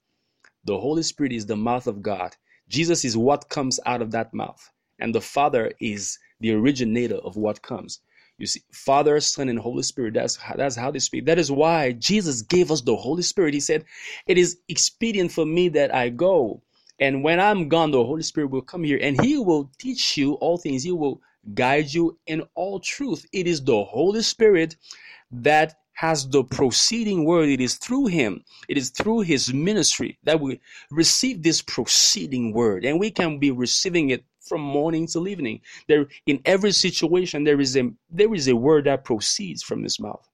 The 0.63 0.79
Holy 0.79 1.03
Spirit 1.03 1.33
is 1.33 1.45
the 1.45 1.55
mouth 1.55 1.87
of 1.87 2.01
God. 2.01 2.35
Jesus 2.67 3.05
is 3.05 3.15
what 3.15 3.49
comes 3.49 3.79
out 3.85 4.01
of 4.01 4.11
that 4.11 4.33
mouth. 4.33 4.71
And 4.99 5.13
the 5.13 5.21
Father 5.21 5.71
is 5.79 6.17
the 6.39 6.53
originator 6.53 7.17
of 7.17 7.37
what 7.37 7.61
comes. 7.61 7.99
You 8.37 8.45
see, 8.47 8.61
Father, 8.71 9.19
Son, 9.21 9.49
and 9.49 9.59
Holy 9.59 9.83
Spirit, 9.83 10.15
that's, 10.15 10.37
that's 10.55 10.75
how 10.75 10.91
they 10.91 10.99
speak. 10.99 11.25
That 11.25 11.39
is 11.39 11.51
why 11.51 11.93
Jesus 11.93 12.41
gave 12.41 12.71
us 12.71 12.81
the 12.81 12.95
Holy 12.95 13.23
Spirit. 13.23 13.53
He 13.53 13.59
said, 13.59 13.85
It 14.27 14.37
is 14.37 14.57
expedient 14.67 15.31
for 15.31 15.45
me 15.45 15.69
that 15.69 15.93
I 15.95 16.09
go. 16.09 16.61
And 16.99 17.23
when 17.23 17.39
I'm 17.39 17.69
gone, 17.69 17.91
the 17.91 18.03
Holy 18.03 18.23
Spirit 18.23 18.51
will 18.51 18.61
come 18.61 18.83
here 18.83 18.99
and 19.01 19.21
He 19.23 19.37
will 19.37 19.71
teach 19.79 20.17
you 20.17 20.33
all 20.35 20.57
things. 20.57 20.83
He 20.83 20.91
will 20.91 21.21
guide 21.53 21.93
you 21.93 22.17
in 22.27 22.43
all 22.55 22.79
truth. 22.79 23.25
It 23.31 23.47
is 23.47 23.63
the 23.63 23.83
Holy 23.83 24.21
Spirit 24.21 24.75
that 25.31 25.75
has 25.93 26.27
the 26.27 26.43
proceeding 26.43 27.25
word. 27.25 27.49
It 27.49 27.61
is 27.61 27.75
through 27.75 28.07
him, 28.07 28.43
it 28.67 28.77
is 28.77 28.89
through 28.89 29.21
his 29.21 29.53
ministry 29.53 30.17
that 30.23 30.39
we 30.39 30.59
receive 30.91 31.41
this 31.41 31.61
proceeding 31.61 32.53
word, 32.53 32.85
and 32.85 32.99
we 32.99 33.11
can 33.11 33.39
be 33.39 33.51
receiving 33.51 34.09
it 34.09 34.25
from 34.45 34.61
morning 34.61 35.07
till 35.07 35.27
evening. 35.27 35.61
There, 35.87 36.07
in 36.25 36.41
every 36.45 36.71
situation, 36.71 37.43
there 37.43 37.59
is 37.59 37.75
a 37.75 37.91
there 38.09 38.33
is 38.33 38.47
a 38.47 38.55
word 38.55 38.85
that 38.85 39.03
proceeds 39.03 39.63
from 39.63 39.83
his 39.83 39.99
mouth. 39.99 40.27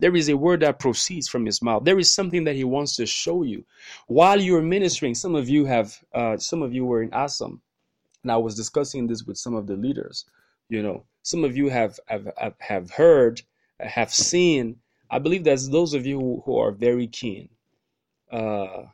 There 0.00 0.16
is 0.16 0.28
a 0.28 0.36
word 0.36 0.60
that 0.60 0.78
proceeds 0.78 1.28
from 1.28 1.46
his 1.46 1.62
mouth. 1.62 1.84
There 1.84 1.98
is 1.98 2.10
something 2.10 2.44
that 2.44 2.56
he 2.56 2.64
wants 2.64 2.96
to 2.96 3.06
show 3.06 3.42
you 3.42 3.64
while 4.06 4.40
you're 4.40 4.62
ministering. 4.62 5.14
Some 5.14 5.34
of 5.34 5.48
you 5.48 5.66
have, 5.66 5.96
uh, 6.12 6.36
some 6.36 6.62
of 6.62 6.74
you 6.74 6.84
were 6.84 7.02
in 7.02 7.14
Assam, 7.14 7.62
and 8.22 8.32
I 8.32 8.36
was 8.36 8.54
discussing 8.56 9.06
this 9.06 9.22
with 9.22 9.38
some 9.38 9.54
of 9.54 9.66
the 9.66 9.76
leaders. 9.76 10.24
You 10.68 10.82
know, 10.82 11.04
some 11.22 11.44
of 11.44 11.56
you 11.56 11.68
have 11.68 11.98
have 12.06 12.28
have 12.60 12.90
heard, 12.90 13.42
have 13.80 14.12
seen 14.12 14.76
I 15.10 15.18
believe 15.18 15.44
that 15.44 15.60
those 15.70 15.94
of 15.94 16.06
you 16.06 16.18
who, 16.18 16.42
who 16.44 16.58
are 16.58 16.72
very 16.72 17.06
keen 17.06 17.48
uh, 18.32 18.84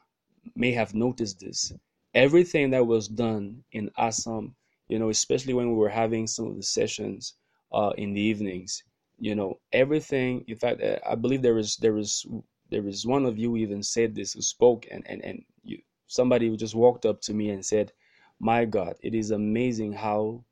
may 0.55 0.73
have 0.73 0.95
noticed 0.95 1.41
this. 1.41 1.73
Everything 2.15 2.71
that 2.71 2.87
was 2.87 3.09
done 3.09 3.65
in 3.73 3.91
Assam, 3.97 4.55
you 4.91 4.99
know, 4.99 5.11
especially 5.11 5.55
when 5.55 5.71
we 5.71 5.77
were 5.77 5.89
having 5.89 6.27
some 6.27 6.47
of 6.49 6.57
the 6.57 6.65
sessions 6.65 7.35
uh, 7.73 7.93
in 7.97 8.13
the 8.13 8.21
evenings, 8.21 8.83
you 9.21 9.37
know, 9.37 9.61
everything. 9.73 10.45
In 10.49 10.57
fact, 10.57 10.83
uh, 10.83 10.99
I 11.09 11.15
believe 11.15 11.43
there 11.43 11.59
is 11.59 11.77
there 11.77 11.97
is 11.97 12.27
there 12.71 12.87
is 12.87 13.07
one 13.07 13.25
of 13.25 13.39
you 13.39 13.57
even 13.57 13.83
said 13.85 14.15
this 14.15 14.33
who 14.33 14.43
spoke 14.43 14.87
and 14.91 15.05
and 15.07 15.25
and 15.25 15.45
you, 15.63 15.79
somebody 16.09 16.49
who 16.49 16.57
just 16.57 16.75
walked 16.75 17.07
up 17.07 17.21
to 17.23 17.35
me 17.35 17.51
and 17.51 17.65
said, 17.65 17.93
"My 18.41 18.65
God, 18.65 18.97
it 19.01 19.15
is 19.15 19.31
amazing 19.31 19.93
how 19.93 20.45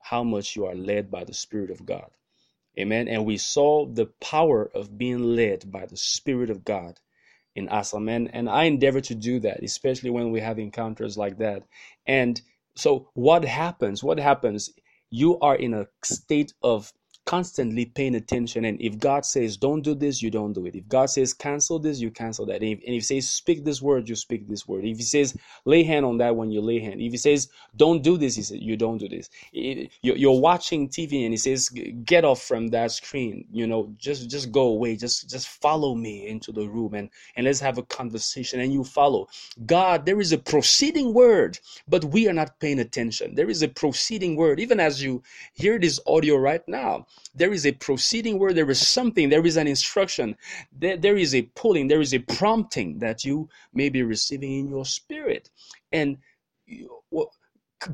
how 0.00 0.22
much 0.22 0.54
you 0.54 0.66
are 0.66 0.76
led 0.76 1.10
by 1.10 1.24
the 1.24 1.34
Spirit 1.34 1.70
of 1.70 1.84
God." 1.84 2.10
Amen. 2.78 3.08
And 3.08 3.24
we 3.26 3.38
saw 3.38 3.86
the 3.86 4.06
power 4.20 4.70
of 4.74 4.96
being 4.98 5.22
led 5.34 5.72
by 5.72 5.86
the 5.86 5.96
Spirit 5.96 6.50
of 6.50 6.64
God 6.64 7.00
in 7.56 7.68
Assam. 7.70 8.08
And, 8.08 8.32
and 8.34 8.48
I 8.50 8.64
endeavor 8.64 9.00
to 9.00 9.14
do 9.14 9.40
that, 9.40 9.62
especially 9.62 10.10
when 10.10 10.30
we 10.30 10.40
have 10.40 10.58
encounters 10.58 11.16
like 11.16 11.38
that. 11.38 11.62
And 12.06 12.40
so, 12.76 13.08
what 13.14 13.44
happens? 13.44 14.04
What 14.04 14.18
happens? 14.18 14.70
You 15.10 15.38
are 15.40 15.56
in 15.56 15.74
a 15.74 15.86
state 16.04 16.52
of 16.62 16.92
constantly 17.26 17.86
paying 17.86 18.14
attention. 18.14 18.64
And 18.64 18.80
if 18.80 18.98
God 18.98 19.26
says, 19.26 19.56
don't 19.58 19.82
do 19.82 19.94
this, 19.94 20.22
you 20.22 20.30
don't 20.30 20.54
do 20.54 20.66
it. 20.66 20.76
If 20.76 20.88
God 20.88 21.10
says, 21.10 21.34
cancel 21.34 21.78
this, 21.78 22.00
you 22.00 22.10
cancel 22.10 22.46
that. 22.46 22.62
And 22.62 22.64
if, 22.64 22.78
and 22.86 22.94
if 22.94 23.08
He 23.08 23.20
says, 23.20 23.30
speak 23.30 23.64
this 23.64 23.82
word, 23.82 24.08
you 24.08 24.16
speak 24.16 24.48
this 24.48 24.66
word. 24.68 24.84
If 24.84 24.96
He 24.96 25.02
says, 25.02 25.36
lay 25.66 25.82
hand 25.82 26.06
on 26.06 26.18
that 26.18 26.36
one, 26.36 26.50
you 26.50 26.62
lay 26.62 26.80
hand. 26.80 27.00
If 27.02 27.12
He 27.12 27.18
says, 27.18 27.48
don't 27.76 28.02
do 28.02 28.16
this, 28.16 28.36
He 28.36 28.42
says, 28.42 28.58
you 28.60 28.76
don't 28.76 28.98
do 28.98 29.08
this. 29.08 29.28
You're 29.52 30.40
watching 30.40 30.88
TV 30.88 31.24
and 31.24 31.32
He 31.32 31.36
says, 31.36 31.68
get 32.04 32.24
off 32.24 32.42
from 32.42 32.68
that 32.68 32.92
screen. 32.92 33.44
You 33.52 33.66
know, 33.66 33.92
just 33.98 34.30
just 34.30 34.52
go 34.52 34.68
away. 34.68 34.96
Just 34.96 35.28
just 35.28 35.48
follow 35.48 35.94
me 35.94 36.28
into 36.28 36.52
the 36.52 36.66
room 36.68 36.94
and, 36.94 37.10
and 37.36 37.44
let's 37.46 37.60
have 37.60 37.78
a 37.78 37.82
conversation. 37.82 38.60
And 38.60 38.72
you 38.72 38.84
follow. 38.84 39.28
God, 39.66 40.06
there 40.06 40.20
is 40.20 40.32
a 40.32 40.38
proceeding 40.38 41.12
word, 41.14 41.58
but 41.88 42.04
we 42.06 42.28
are 42.28 42.32
not 42.32 42.60
paying 42.60 42.80
attention. 42.80 43.34
There 43.34 43.50
is 43.50 43.62
a 43.62 43.68
proceeding 43.68 44.36
word. 44.36 44.60
Even 44.60 44.80
as 44.80 45.02
you 45.02 45.22
hear 45.54 45.78
this 45.78 46.00
audio 46.06 46.36
right 46.36 46.66
now, 46.68 47.06
there 47.34 47.52
is 47.52 47.66
a 47.66 47.72
proceeding 47.72 48.38
where 48.38 48.52
there 48.52 48.70
is 48.70 48.86
something, 48.86 49.28
there 49.28 49.44
is 49.44 49.56
an 49.56 49.66
instruction, 49.66 50.36
there, 50.72 50.96
there 50.96 51.16
is 51.16 51.34
a 51.34 51.42
pulling, 51.54 51.88
there 51.88 52.00
is 52.00 52.14
a 52.14 52.18
prompting 52.18 52.98
that 53.00 53.24
you 53.24 53.48
may 53.72 53.88
be 53.88 54.02
receiving 54.02 54.52
in 54.52 54.68
your 54.68 54.84
spirit. 54.84 55.50
And 55.92 56.18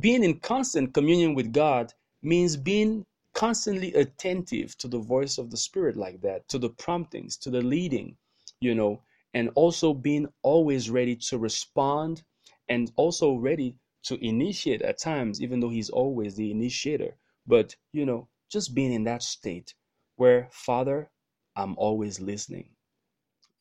being 0.00 0.24
in 0.24 0.38
constant 0.40 0.94
communion 0.94 1.34
with 1.34 1.52
God 1.52 1.92
means 2.22 2.56
being 2.56 3.04
constantly 3.34 3.92
attentive 3.94 4.76
to 4.78 4.88
the 4.88 4.98
voice 4.98 5.38
of 5.38 5.50
the 5.50 5.56
Spirit, 5.56 5.96
like 5.96 6.20
that, 6.20 6.48
to 6.48 6.58
the 6.58 6.70
promptings, 6.70 7.36
to 7.38 7.50
the 7.50 7.62
leading, 7.62 8.16
you 8.60 8.74
know, 8.74 9.00
and 9.34 9.50
also 9.54 9.94
being 9.94 10.28
always 10.42 10.90
ready 10.90 11.16
to 11.16 11.38
respond 11.38 12.22
and 12.68 12.92
also 12.96 13.34
ready 13.34 13.74
to 14.04 14.22
initiate 14.24 14.82
at 14.82 14.98
times, 14.98 15.40
even 15.40 15.60
though 15.60 15.70
He's 15.70 15.90
always 15.90 16.34
the 16.34 16.50
initiator. 16.50 17.16
But, 17.46 17.74
you 17.92 18.04
know, 18.06 18.28
just 18.52 18.74
being 18.74 18.92
in 18.92 19.04
that 19.04 19.22
state 19.22 19.74
where, 20.16 20.48
Father, 20.52 21.10
I'm 21.56 21.74
always 21.78 22.20
listening 22.20 22.68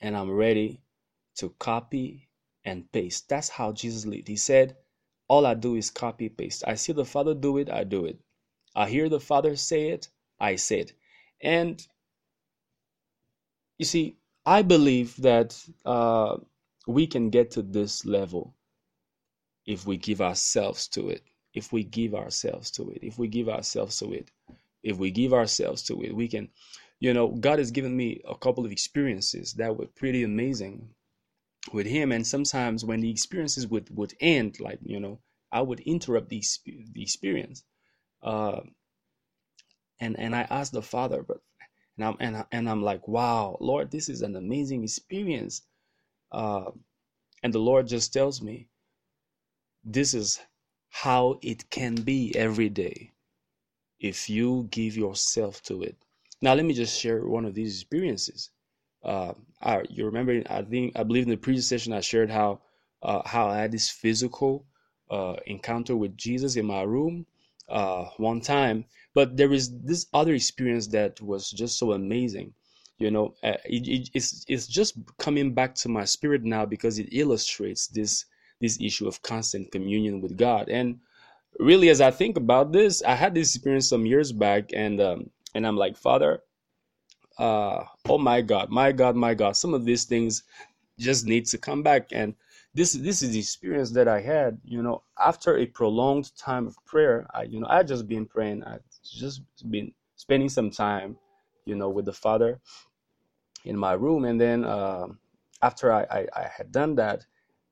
and 0.02 0.18
I'm 0.18 0.32
ready 0.32 0.82
to 1.38 1.50
copy 1.60 2.30
and 2.66 2.92
paste. 2.92 3.30
That's 3.30 3.50
how 3.50 3.72
Jesus 3.72 4.06
lived. 4.06 4.28
He 4.28 4.36
said, 4.36 4.76
All 5.28 5.46
I 5.46 5.54
do 5.54 5.76
is 5.76 5.90
copy 5.90 6.30
paste. 6.30 6.64
I 6.68 6.76
see 6.76 6.94
the 6.94 7.06
Father 7.06 7.34
do 7.34 7.58
it, 7.58 7.70
I 7.70 7.84
do 7.84 8.06
it. 8.06 8.20
I 8.76 8.90
hear 8.90 9.10
the 9.10 9.20
Father 9.20 9.56
say 9.56 9.90
it, 9.90 10.10
I 10.40 10.56
say 10.56 10.82
it. 10.82 10.94
And 11.42 11.86
you 13.78 13.86
see, 13.86 14.18
I 14.46 14.62
believe 14.62 15.16
that 15.18 15.64
uh, 15.86 16.38
we 16.88 17.08
can 17.08 17.30
get 17.30 17.52
to 17.52 17.62
this 17.62 18.06
level 18.06 18.56
if 19.66 19.86
we 19.86 19.98
give 19.98 20.22
ourselves 20.22 20.88
to 20.90 21.10
it. 21.10 21.24
If 21.54 21.72
we 21.74 21.84
give 21.84 22.16
ourselves 22.16 22.72
to 22.72 22.92
it. 22.92 23.00
If 23.02 23.18
we 23.18 23.28
give 23.28 23.50
ourselves 23.50 24.00
to 24.00 24.14
it. 24.14 24.32
If 24.84 24.98
we 24.98 25.12
give 25.12 25.34
ourselves 25.34 25.84
to 25.84 26.02
it, 26.04 26.16
we 26.16 26.28
can. 26.28 26.50
You 27.00 27.14
know, 27.16 27.30
God 27.30 27.58
has 27.58 27.72
given 27.72 27.98
me 27.98 28.22
a 28.28 28.36
couple 28.36 28.64
of 28.64 28.72
experiences 28.72 29.54
that 29.54 29.76
were 29.76 29.88
pretty 29.88 30.24
amazing 30.24 30.90
with 31.74 31.88
Him. 31.88 32.12
And 32.12 32.26
sometimes 32.26 32.86
when 32.86 33.02
the 33.02 33.10
experiences 33.10 33.66
would, 33.68 33.90
would 33.96 34.14
end, 34.20 34.60
like, 34.60 34.80
you 34.84 35.00
know, 35.00 35.20
I 35.52 35.62
would 35.62 35.80
interrupt 35.80 36.30
the, 36.30 36.44
the 36.94 37.02
experience. 37.02 37.64
Uh, 38.22 38.62
and, 40.00 40.18
and 40.20 40.36
I 40.36 40.42
asked 40.42 40.74
the 40.74 40.82
Father, 40.84 41.24
but 41.24 41.38
and 41.98 42.06
I'm 42.06 42.16
and, 42.20 42.46
and 42.52 42.70
I'm 42.70 42.82
like, 42.82 43.08
wow, 43.08 43.58
Lord, 43.60 43.92
this 43.92 44.10
is 44.10 44.22
an 44.22 44.36
amazing 44.36 44.84
experience. 44.84 45.62
Uh, 46.32 46.72
and 47.44 47.54
the 47.54 47.60
Lord 47.60 47.88
just 47.88 48.14
tells 48.14 48.42
me, 48.42 48.70
this 49.84 50.14
is 50.14 50.40
how 50.90 51.40
it 51.42 51.70
can 51.70 51.96
be 51.96 52.36
every 52.36 52.70
day 52.70 53.12
if 54.02 54.30
you 54.30 54.68
give 54.72 54.98
yourself 54.98 55.62
to 55.64 55.84
it. 55.84 55.96
Now, 56.42 56.56
let 56.56 56.66
me 56.66 56.74
just 56.74 57.00
share 57.00 57.26
one 57.26 57.46
of 57.46 57.54
these 57.54 57.80
experiences. 57.82 58.50
Uh, 59.04 59.34
I, 59.62 59.84
you 59.90 60.06
remember, 60.06 60.44
I 60.50 60.64
think, 60.64 60.94
I 60.96 61.04
believe 61.04 61.24
in 61.24 61.30
the 61.30 61.38
previous 61.38 61.68
session, 61.68 61.94
I 61.94 62.02
shared 62.02 62.32
how 62.32 62.62
uh, 63.04 63.22
how 63.26 63.48
I 63.48 63.58
had 63.58 63.72
this 63.72 63.90
physical 63.90 64.66
uh, 65.10 65.36
encounter 65.48 65.96
with 65.96 66.18
Jesus 66.18 66.56
in 66.56 66.66
my 66.66 66.84
room 66.84 67.26
uh, 67.70 68.06
one 68.18 68.42
time. 68.42 68.86
But 69.14 69.38
there 69.38 69.54
is 69.54 69.72
this 69.82 70.08
other 70.14 70.34
experience 70.34 70.88
that 70.88 71.20
was 71.22 71.50
just 71.50 71.78
so 71.78 71.94
amazing. 71.94 72.54
You 73.00 73.12
know, 73.12 73.34
uh, 73.44 73.58
it, 73.66 73.88
it, 73.88 74.10
it's 74.14 74.46
it's 74.48 74.68
just 74.68 74.98
coming 75.18 75.54
back 75.54 75.74
to 75.76 75.90
my 75.90 76.06
spirit 76.06 76.44
now 76.44 76.66
because 76.66 77.00
it 77.00 77.10
illustrates 77.12 77.88
this 77.88 78.26
this 78.60 78.80
issue 78.80 79.08
of 79.08 79.22
constant 79.24 79.72
communion 79.72 80.22
with 80.22 80.38
God. 80.38 80.70
And 80.70 81.00
really, 81.60 81.90
as 81.90 82.02
I 82.02 82.12
think 82.12 82.38
about 82.38 82.72
this, 82.72 83.04
I 83.04 83.16
had 83.16 83.34
this 83.34 83.56
experience 83.56 83.90
some 83.90 84.06
years 84.06 84.32
back, 84.32 84.72
and 84.74 85.00
um, 85.02 85.30
and 85.56 85.66
I'm 85.66 85.78
like, 85.78 85.98
Father, 85.98 86.42
uh, 87.38 87.84
oh 88.08 88.18
my 88.18 88.42
God, 88.42 88.70
my 88.70 88.92
God, 88.92 89.16
my 89.16 89.34
God, 89.34 89.56
some 89.56 89.74
of 89.74 89.86
these 89.86 90.06
things 90.06 90.44
just 91.00 91.26
need 91.26 91.46
to 91.48 91.58
come 91.58 91.84
back. 91.84 92.10
And 92.12 92.36
this 92.74 92.94
this 92.94 93.22
is 93.22 93.32
the 93.32 93.40
experience 93.40 93.92
that 93.92 94.08
I 94.08 94.22
had. 94.22 94.60
You 94.64 94.82
know, 94.82 95.04
after 95.20 95.58
a 95.58 95.66
prolonged 95.66 96.36
time 96.38 96.68
of 96.68 96.76
prayer, 96.86 97.28
I 97.34 97.44
you 97.44 97.60
know 97.60 97.68
I 97.70 97.84
just 97.84 98.08
been 98.08 98.26
praying. 98.26 98.64
I 98.64 98.78
just 99.04 99.42
been 99.70 99.92
spending 100.16 100.50
some 100.50 100.70
time, 100.70 101.18
you 101.66 101.76
know, 101.76 101.90
with 101.90 102.06
the 102.06 102.14
Father 102.14 102.60
in 103.66 103.78
my 103.78 103.94
room, 103.94 104.26
and 104.26 104.40
then 104.40 104.64
uh, 104.64 105.08
after 105.62 105.92
I, 105.92 106.04
I 106.04 106.28
I 106.36 106.50
had 106.56 106.72
done 106.72 106.96
that, 106.96 107.26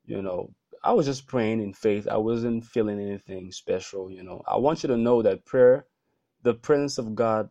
you 0.06 0.22
know, 0.22 0.52
I 0.84 0.94
was 0.94 1.06
just 1.06 1.28
praying 1.28 1.62
in 1.62 1.74
faith. 1.74 2.08
I 2.08 2.18
wasn't 2.18 2.65
feeling 2.65 3.00
anything 3.00 3.52
special, 3.52 4.12
you 4.12 4.24
know. 4.24 4.42
I 4.48 4.58
want 4.58 4.84
you 4.84 4.88
to 4.88 4.98
know 4.98 5.22
that 5.22 5.46
prayer, 5.46 5.86
the 6.44 6.54
presence 6.54 6.98
of 6.98 7.15
God. 7.15 7.50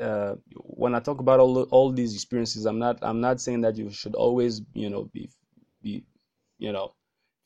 Uh, 0.00 0.34
when 0.54 0.94
I 0.94 1.00
talk 1.00 1.20
about 1.20 1.40
all 1.40 1.62
all 1.64 1.92
these 1.92 2.14
experiences, 2.14 2.66
I'm 2.66 2.78
not 2.78 2.98
I'm 3.02 3.20
not 3.20 3.40
saying 3.40 3.60
that 3.62 3.76
you 3.76 3.90
should 3.90 4.14
always 4.14 4.62
you 4.74 4.90
know 4.90 5.04
be 5.12 5.30
be 5.82 6.04
you 6.58 6.72
know 6.72 6.94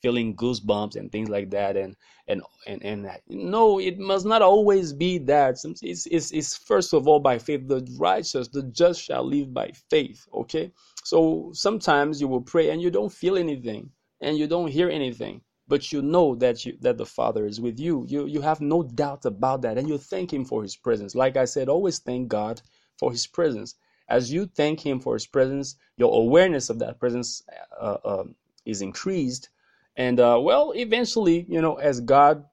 feeling 0.03 0.37
goosebumps 0.37 0.97
and 0.97 1.11
things 1.11 1.29
like 1.29 1.51
that 1.51 1.77
and 1.77 1.97
and 2.29 2.43
and 2.67 2.83
and 2.85 3.11
no 3.29 3.81
it 3.81 3.99
must 3.99 4.25
not 4.27 4.43
always 4.43 4.93
be 4.93 5.19
that 5.19 5.57
it's, 5.83 6.07
it's 6.07 6.31
it's 6.31 6.57
first 6.57 6.95
of 6.95 7.09
all 7.09 7.19
by 7.19 7.39
faith 7.39 7.67
the 7.69 7.85
righteous 7.99 8.49
the 8.49 8.63
just 8.65 9.03
shall 9.03 9.25
live 9.25 9.53
by 9.53 9.71
faith 9.91 10.27
okay 10.33 10.71
so 11.05 11.51
sometimes 11.53 12.21
you 12.21 12.29
will 12.29 12.41
pray 12.41 12.71
and 12.71 12.81
you 12.81 12.91
don't 12.91 13.13
feel 13.13 13.37
anything 13.37 13.91
and 14.21 14.37
you 14.39 14.47
don't 14.47 14.69
hear 14.71 14.89
anything 14.89 15.41
but 15.69 15.93
you 15.93 16.01
know 16.01 16.35
that 16.35 16.65
you 16.65 16.77
that 16.81 16.97
the 16.97 17.07
father 17.07 17.47
is 17.47 17.61
with 17.61 17.79
you. 17.79 18.05
You 18.09 18.27
you 18.27 18.41
have 18.41 18.61
no 18.61 18.83
doubt 18.83 19.27
about 19.27 19.63
that 19.63 19.77
and 19.77 19.89
you 19.89 19.99
thank 19.99 20.33
him 20.33 20.45
for 20.45 20.63
his 20.63 20.75
presence. 20.77 21.15
Like 21.15 21.37
i 21.37 21.45
said 21.45 21.69
always 21.69 21.99
thank 21.99 22.29
god 22.29 22.63
for 22.97 23.13
his 23.13 23.27
presence. 23.27 23.75
As 24.09 24.33
you 24.33 24.47
thank 24.47 24.81
him 24.81 24.99
for 24.99 25.13
his 25.15 25.27
presence 25.27 25.77
your 25.97 26.13
awareness 26.19 26.71
of 26.71 26.79
that 26.79 26.99
presence 26.99 27.43
uh, 27.79 27.99
uh, 28.05 28.25
is 28.65 28.81
increased. 28.81 29.51
And 29.97 30.19
uh, 30.19 30.39
well 30.41 30.73
eventually 30.75 31.45
you 31.49 31.61
know 31.61 31.75
as 31.77 32.01
god 32.01 32.45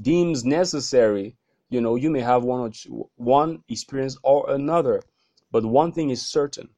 deems 0.00 0.44
necessary 0.44 1.36
you 1.70 1.80
know 1.80 1.94
you 1.96 2.10
may 2.10 2.20
have 2.20 2.42
one 2.42 2.60
or 2.60 2.70
two, 2.70 3.08
one 3.16 3.62
experience 3.68 4.16
or 4.22 4.50
another 4.50 5.02
but 5.50 5.64
one 5.64 5.92
thing 5.92 6.10
is 6.10 6.22
certain 6.26 6.68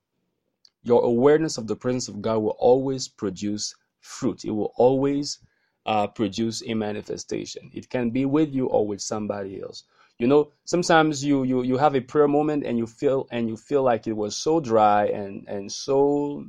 your 0.82 1.02
awareness 1.04 1.58
of 1.58 1.66
the 1.66 1.76
presence 1.76 2.08
of 2.08 2.22
God 2.22 2.38
will 2.38 2.56
always 2.58 3.08
produce 3.08 3.74
fruit. 4.00 4.44
It 4.44 4.50
will 4.50 4.72
always 4.76 5.38
uh, 5.86 6.06
produce 6.06 6.62
a 6.66 6.74
manifestation. 6.74 7.70
It 7.74 7.88
can 7.90 8.10
be 8.10 8.24
with 8.24 8.52
you 8.54 8.66
or 8.66 8.86
with 8.86 9.00
somebody 9.00 9.60
else. 9.62 9.84
You 10.18 10.26
know, 10.26 10.52
sometimes 10.64 11.24
you 11.24 11.44
you 11.44 11.62
you 11.62 11.78
have 11.78 11.94
a 11.94 12.00
prayer 12.00 12.28
moment 12.28 12.64
and 12.66 12.76
you 12.76 12.86
feel 12.86 13.26
and 13.30 13.48
you 13.48 13.56
feel 13.56 13.82
like 13.82 14.06
it 14.06 14.12
was 14.12 14.36
so 14.36 14.60
dry 14.60 15.06
and 15.06 15.48
and 15.48 15.72
so 15.72 16.44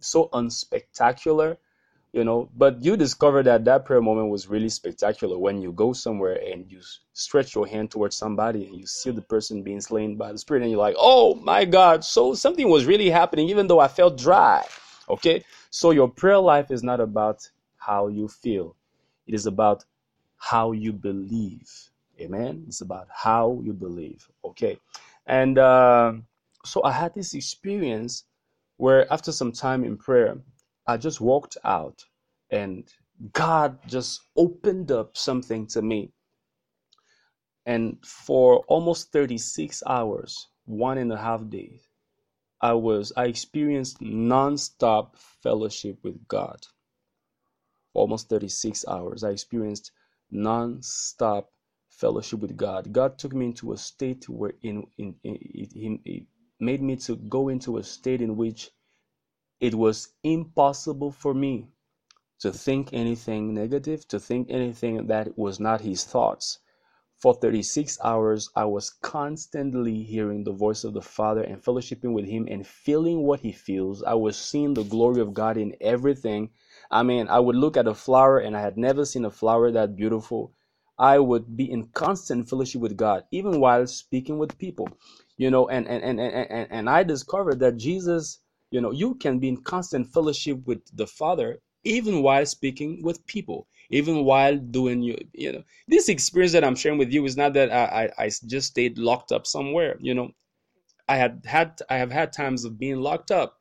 so 0.00 0.28
unspectacular 0.32 1.56
you 2.12 2.24
know 2.24 2.48
but 2.56 2.82
you 2.84 2.96
discover 2.96 3.42
that 3.42 3.64
that 3.64 3.84
prayer 3.84 4.02
moment 4.02 4.28
was 4.28 4.48
really 4.48 4.68
spectacular 4.68 5.38
when 5.38 5.62
you 5.62 5.72
go 5.72 5.92
somewhere 5.92 6.38
and 6.52 6.70
you 6.70 6.80
stretch 7.14 7.54
your 7.54 7.66
hand 7.66 7.90
towards 7.90 8.16
somebody 8.16 8.66
and 8.66 8.76
you 8.76 8.86
see 8.86 9.10
the 9.10 9.22
person 9.22 9.62
being 9.62 9.80
slain 9.80 10.16
by 10.16 10.30
the 10.30 10.38
spirit 10.38 10.62
and 10.62 10.70
you're 10.70 10.80
like 10.80 10.96
oh 10.98 11.34
my 11.36 11.64
god. 11.64 12.04
So 12.04 12.34
something 12.34 12.68
was 12.68 12.84
really 12.84 13.08
happening 13.10 13.48
even 13.48 13.66
though 13.66 13.80
i 13.80 13.88
felt 13.88 14.18
dry 14.18 14.64
okay? 15.08 15.44
So 15.70 15.90
your 15.90 16.08
prayer 16.08 16.38
life 16.38 16.70
is 16.70 16.82
not 16.82 17.00
about 17.00 17.48
how 17.76 18.08
you 18.08 18.28
feel. 18.28 18.76
It 19.26 19.34
is 19.34 19.46
about 19.46 19.84
how 20.36 20.72
you 20.72 20.92
believe. 20.92 21.70
Amen? 22.20 22.64
It's 22.66 22.80
about 22.80 23.08
how 23.10 23.60
you 23.62 23.72
believe 23.72 24.28
okay? 24.44 24.78
And 25.26 25.58
uh, 25.58 26.14
so 26.64 26.82
i 26.84 26.92
had 26.92 27.14
this 27.14 27.34
experience 27.34 28.24
where 28.76 29.12
after 29.12 29.32
some 29.32 29.52
time 29.52 29.84
in 29.84 29.96
prayer 29.96 30.36
I 30.86 30.98
just 30.98 31.20
walked 31.20 31.58
out 31.64 32.04
and 32.50 32.88
God 33.32 33.78
just 33.88 34.22
opened 34.36 34.92
up 34.92 35.16
something 35.16 35.66
to 35.68 35.82
me. 35.82 36.12
And 37.66 37.98
for 38.04 38.58
almost 38.68 39.12
36 39.12 39.82
hours, 39.86 40.48
one 40.66 40.98
and 40.98 41.12
a 41.12 41.18
half 41.18 41.48
days, 41.48 41.88
I 42.60 42.74
was 42.74 43.12
I 43.16 43.26
experienced 43.26 44.02
non-stop 44.02 45.16
fellowship 45.42 45.98
with 46.04 46.28
God. 46.28 46.66
Almost 47.94 48.28
36 48.30 48.86
hours, 48.88 49.24
I 49.24 49.30
experienced 49.30 49.92
non-stop 50.30 51.50
fellowship 51.90 52.40
with 52.40 52.56
God. 52.56 52.92
God 52.92 53.18
took 53.18 53.34
me 53.34 53.46
into 53.46 53.72
a 53.72 53.78
state 53.78 54.28
where 54.28 54.54
in, 54.62 54.86
in, 54.98 55.14
in 55.24 55.38
it, 55.42 56.00
it 56.04 56.24
made 56.60 56.82
me 56.82 56.96
to 56.96 57.16
go 57.16 57.48
into 57.48 57.78
a 57.78 57.84
state 57.84 58.22
in 58.22 58.36
which 58.36 58.70
it 59.62 59.76
was 59.76 60.08
impossible 60.24 61.12
for 61.12 61.32
me 61.32 61.68
to 62.40 62.52
think 62.52 62.92
anything 62.92 63.54
negative, 63.54 64.08
to 64.08 64.18
think 64.18 64.48
anything 64.50 65.06
that 65.06 65.38
was 65.38 65.60
not 65.60 65.80
his 65.82 66.04
thoughts. 66.04 66.58
For 67.16 67.32
36 67.32 68.00
hours, 68.02 68.50
I 68.56 68.64
was 68.64 68.90
constantly 68.90 70.02
hearing 70.02 70.42
the 70.42 70.50
voice 70.50 70.82
of 70.82 70.94
the 70.94 71.00
Father 71.00 71.42
and 71.42 71.62
fellowshipping 71.62 72.12
with 72.12 72.24
him 72.24 72.48
and 72.50 72.66
feeling 72.66 73.22
what 73.22 73.38
he 73.38 73.52
feels. 73.52 74.02
I 74.02 74.14
was 74.14 74.36
seeing 74.36 74.74
the 74.74 74.82
glory 74.82 75.20
of 75.20 75.32
God 75.32 75.56
in 75.56 75.76
everything. 75.80 76.50
I 76.90 77.04
mean, 77.04 77.28
I 77.28 77.38
would 77.38 77.54
look 77.54 77.76
at 77.76 77.86
a 77.86 77.94
flower 77.94 78.40
and 78.40 78.56
I 78.56 78.60
had 78.62 78.76
never 78.76 79.04
seen 79.04 79.24
a 79.24 79.30
flower 79.30 79.70
that 79.70 79.94
beautiful. 79.94 80.52
I 80.98 81.20
would 81.20 81.56
be 81.56 81.70
in 81.70 81.86
constant 81.94 82.48
fellowship 82.48 82.80
with 82.80 82.96
God, 82.96 83.26
even 83.30 83.60
while 83.60 83.86
speaking 83.86 84.38
with 84.38 84.58
people. 84.58 84.88
You 85.36 85.52
know, 85.52 85.68
and 85.68 85.86
and 85.86 86.02
and 86.02 86.18
and, 86.20 86.66
and 86.72 86.90
I 86.90 87.04
discovered 87.04 87.60
that 87.60 87.76
Jesus, 87.76 88.40
you 88.72 88.80
know, 88.80 88.90
you 88.90 89.14
can 89.16 89.38
be 89.38 89.48
in 89.48 89.58
constant 89.58 90.12
fellowship 90.12 90.66
with 90.66 90.80
the 90.96 91.06
Father 91.06 91.60
even 91.84 92.22
while 92.22 92.46
speaking 92.46 93.02
with 93.02 93.26
people, 93.26 93.66
even 93.90 94.24
while 94.24 94.56
doing 94.56 95.02
you, 95.02 95.16
you 95.32 95.52
know, 95.52 95.62
this 95.88 96.08
experience 96.08 96.52
that 96.52 96.64
I'm 96.64 96.76
sharing 96.76 96.98
with 96.98 97.12
you 97.12 97.24
is 97.24 97.36
not 97.36 97.54
that 97.54 97.72
I, 97.72 98.04
I, 98.18 98.24
I 98.24 98.30
just 98.46 98.68
stayed 98.68 98.98
locked 98.98 99.32
up 99.32 99.46
somewhere. 99.46 99.96
You 100.00 100.14
know, 100.14 100.30
I 101.08 101.16
had 101.16 101.42
had 101.44 101.80
I 101.90 101.96
have 101.98 102.12
had 102.12 102.32
times 102.32 102.64
of 102.64 102.78
being 102.78 103.00
locked 103.00 103.30
up, 103.32 103.58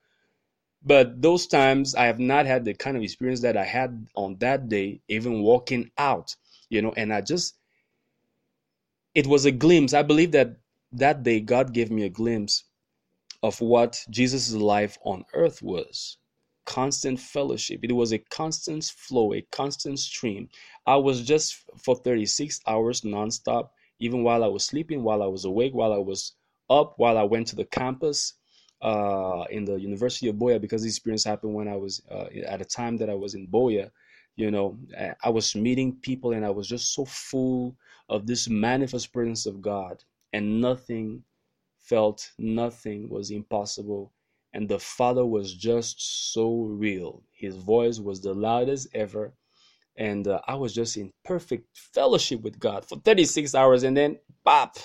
but 0.84 1.21
those 1.21 1.47
times 1.47 1.95
I 1.95 2.06
have 2.06 2.19
not 2.19 2.45
had 2.45 2.65
the 2.65 2.74
kind 2.76 2.95
of 2.95 3.04
experience 3.04 3.41
that 3.41 3.58
I 3.58 3.65
had 3.65 4.08
on 4.15 4.38
that 4.39 4.69
day, 4.69 5.02
even 5.08 5.41
walking 5.41 5.91
out 5.97 6.36
you 6.71 6.82
know. 6.82 6.93
And 6.97 7.13
i 7.13 7.21
just 7.21 7.56
it 9.13 9.28
was 9.28 9.45
a 9.45 9.52
glimpse. 9.52 9.93
I 9.93 10.04
believe 10.04 10.32
that 10.32 10.58
that 10.93 11.24
day 11.24 11.39
god 11.39 11.74
gave 11.74 11.91
me 11.91 12.04
a 12.04 12.10
glimpse 12.10 12.63
of 13.43 13.60
what 13.62 14.04
jesus' 14.10 14.54
life 14.54 14.97
on 15.04 15.25
earth 15.34 15.62
was. 15.62 16.17
Constant 16.65 17.19
fellowship. 17.19 17.80
It 17.84 17.91
was 17.91 18.13
a 18.13 18.19
constant 18.19 18.84
flow 18.84 19.34
a 19.34 19.41
constant 19.51 19.99
stream. 19.99 20.47
I 20.86 20.95
was 20.95 21.23
just 21.23 21.56
for 21.77 21.95
36 21.95 22.60
hours 22.67 23.01
nonstop 23.01 23.69
even 24.01 24.23
while 24.23 24.43
i 24.43 24.47
was 24.47 24.65
sleeping 24.65 25.04
while 25.04 25.23
i 25.23 25.27
was 25.27 25.45
awake 25.45 25.73
while 25.73 25.93
i 25.93 25.97
was 25.97 26.34
up 26.69 26.95
while 26.97 27.17
i 27.17 27.23
went 27.23 27.47
to 27.47 27.56
the 27.56 27.65
campus 27.65 28.34
uh, 28.82 29.43
in 29.51 29.63
the 29.63 29.75
university 29.75 30.27
of 30.27 30.36
Buea 30.38 30.60
because 30.60 30.82
this 30.82 30.91
experience 30.91 31.23
happened 31.23 31.54
when 31.54 31.67
i 31.67 31.75
was 31.75 32.01
uh, 32.12 32.25
at 32.47 32.62
a 32.62 32.65
time 32.65 32.97
that 32.97 33.10
i 33.10 33.13
was 33.13 33.36
in 33.36 33.47
Buea 33.47 33.89
you 34.38 34.49
know. 34.49 34.77
I 35.23 35.30
was 35.30 35.56
meeting 35.56 35.97
people 36.01 36.32
and 36.34 36.45
i 36.45 36.49
was 36.49 36.67
just 36.67 36.93
so 36.93 37.06
full 37.06 37.75
of 38.10 38.25
this 38.25 38.49
manifest 38.49 39.13
presence 39.13 39.45
of 39.45 39.62
god 39.62 40.04
and 40.34 40.62
nothing 40.62 41.23
felt 41.82 42.32
nothing 42.38 43.10
was 43.10 43.32
impossible 43.32 44.13
and 44.54 44.67
the 44.67 44.80
father 44.80 45.26
was 45.26 45.54
just 45.54 46.34
so 46.34 46.62
real 46.63 47.24
his 47.32 47.56
voice 47.56 48.00
was 48.00 48.22
the 48.22 48.34
loudest 48.34 48.88
ever 48.94 49.34
and 49.98 50.28
uh, 50.28 50.39
i 50.48 50.56
was 50.56 50.74
just 50.74 50.98
in 50.98 51.12
perfect 51.24 51.67
fellowship 51.74 52.41
with 52.41 52.60
god 52.60 52.86
for 52.86 52.98
36 53.00 53.56
hours 53.56 53.84
and 53.84 53.96
then 53.98 54.17
pop 54.46 54.78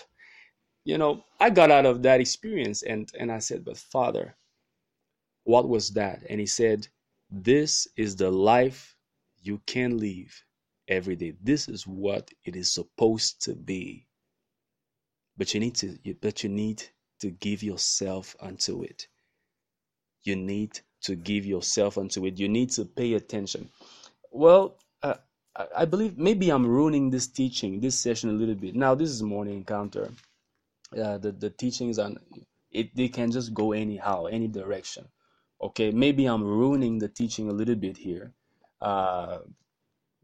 you 0.85 0.99
know 0.99 1.23
i 1.41 1.51
got 1.51 1.71
out 1.71 1.87
of 1.87 2.03
that 2.03 2.21
experience 2.21 2.83
and 2.83 3.11
and 3.19 3.31
i 3.31 3.39
said 3.39 3.65
but 3.65 3.77
father 3.77 4.35
what 5.45 5.69
was 5.69 5.91
that 5.91 6.23
and 6.29 6.41
he 6.41 6.47
said 6.47 6.89
this 7.31 7.87
is 7.97 8.17
the 8.17 8.31
life 8.31 8.97
you 9.43 9.61
can 9.67 9.99
live 9.99 10.45
every 10.89 11.17
day. 11.17 11.35
This 11.43 11.69
is 11.69 11.87
what 11.87 12.31
it 12.45 12.57
is 12.57 12.73
supposed 12.73 13.43
to 13.43 13.55
be. 13.55 14.06
But 15.37 15.55
you 15.55 15.61
need 15.61 15.77
to 15.77 15.99
but 16.21 16.43
you 16.43 16.51
need 16.51 16.83
to 17.21 17.31
give 17.31 17.63
yourself 17.63 18.37
unto 18.41 18.83
it. 18.83 19.09
You 20.25 20.37
need 20.37 20.81
to 21.03 21.17
give 21.17 21.47
yourself 21.47 21.99
unto 21.99 22.27
it. 22.27 22.39
You 22.39 22.49
need 22.49 22.71
to 22.73 22.85
pay 22.85 23.15
attention. 23.15 23.71
Well, 24.33 24.79
uh, 25.03 25.17
I 25.77 25.85
believe 25.85 26.19
maybe 26.19 26.51
I'm 26.51 26.67
ruining 26.67 27.11
this 27.11 27.29
teaching, 27.29 27.81
this 27.81 27.99
session 27.99 28.31
a 28.31 28.35
little 28.35 28.55
bit. 28.55 28.75
Now, 28.75 28.95
this 28.95 29.11
is 29.11 29.23
morning 29.23 29.57
encounter. 29.57 30.11
Uh, 30.93 31.19
the 31.19 31.33
the 31.33 31.51
teachings 31.51 31.99
on 31.99 32.19
it 32.71 32.95
they 32.97 33.09
can 33.09 33.31
just 33.33 33.55
go 33.55 33.73
anyhow, 33.73 34.27
any 34.27 34.49
direction. 34.49 35.07
Okay, 35.61 35.91
maybe 35.91 36.27
I'm 36.27 36.45
ruining 36.45 36.99
the 36.99 37.09
teaching 37.09 37.49
a 37.49 37.53
little 37.53 37.77
bit 37.77 37.97
here 37.97 38.33
uh, 38.81 39.39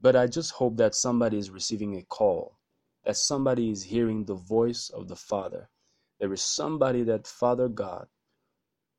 but 0.01 0.16
I 0.16 0.27
just 0.27 0.53
hope 0.53 0.77
that 0.79 0.94
somebody 0.94 1.38
is 1.38 1.51
receiving 1.51 1.96
a 1.96 2.03
call, 2.03 2.59
that 3.05 3.17
somebody 3.17 3.71
is 3.71 3.85
hearing 3.85 4.25
the 4.25 4.35
voice 4.35 4.91
of 4.91 5.09
the 5.09 5.17
Father. 5.17 5.69
There 6.21 6.33
is 6.33 6.43
somebody 6.43 7.05
that 7.05 7.27
Father 7.27 7.69
God, 7.69 8.09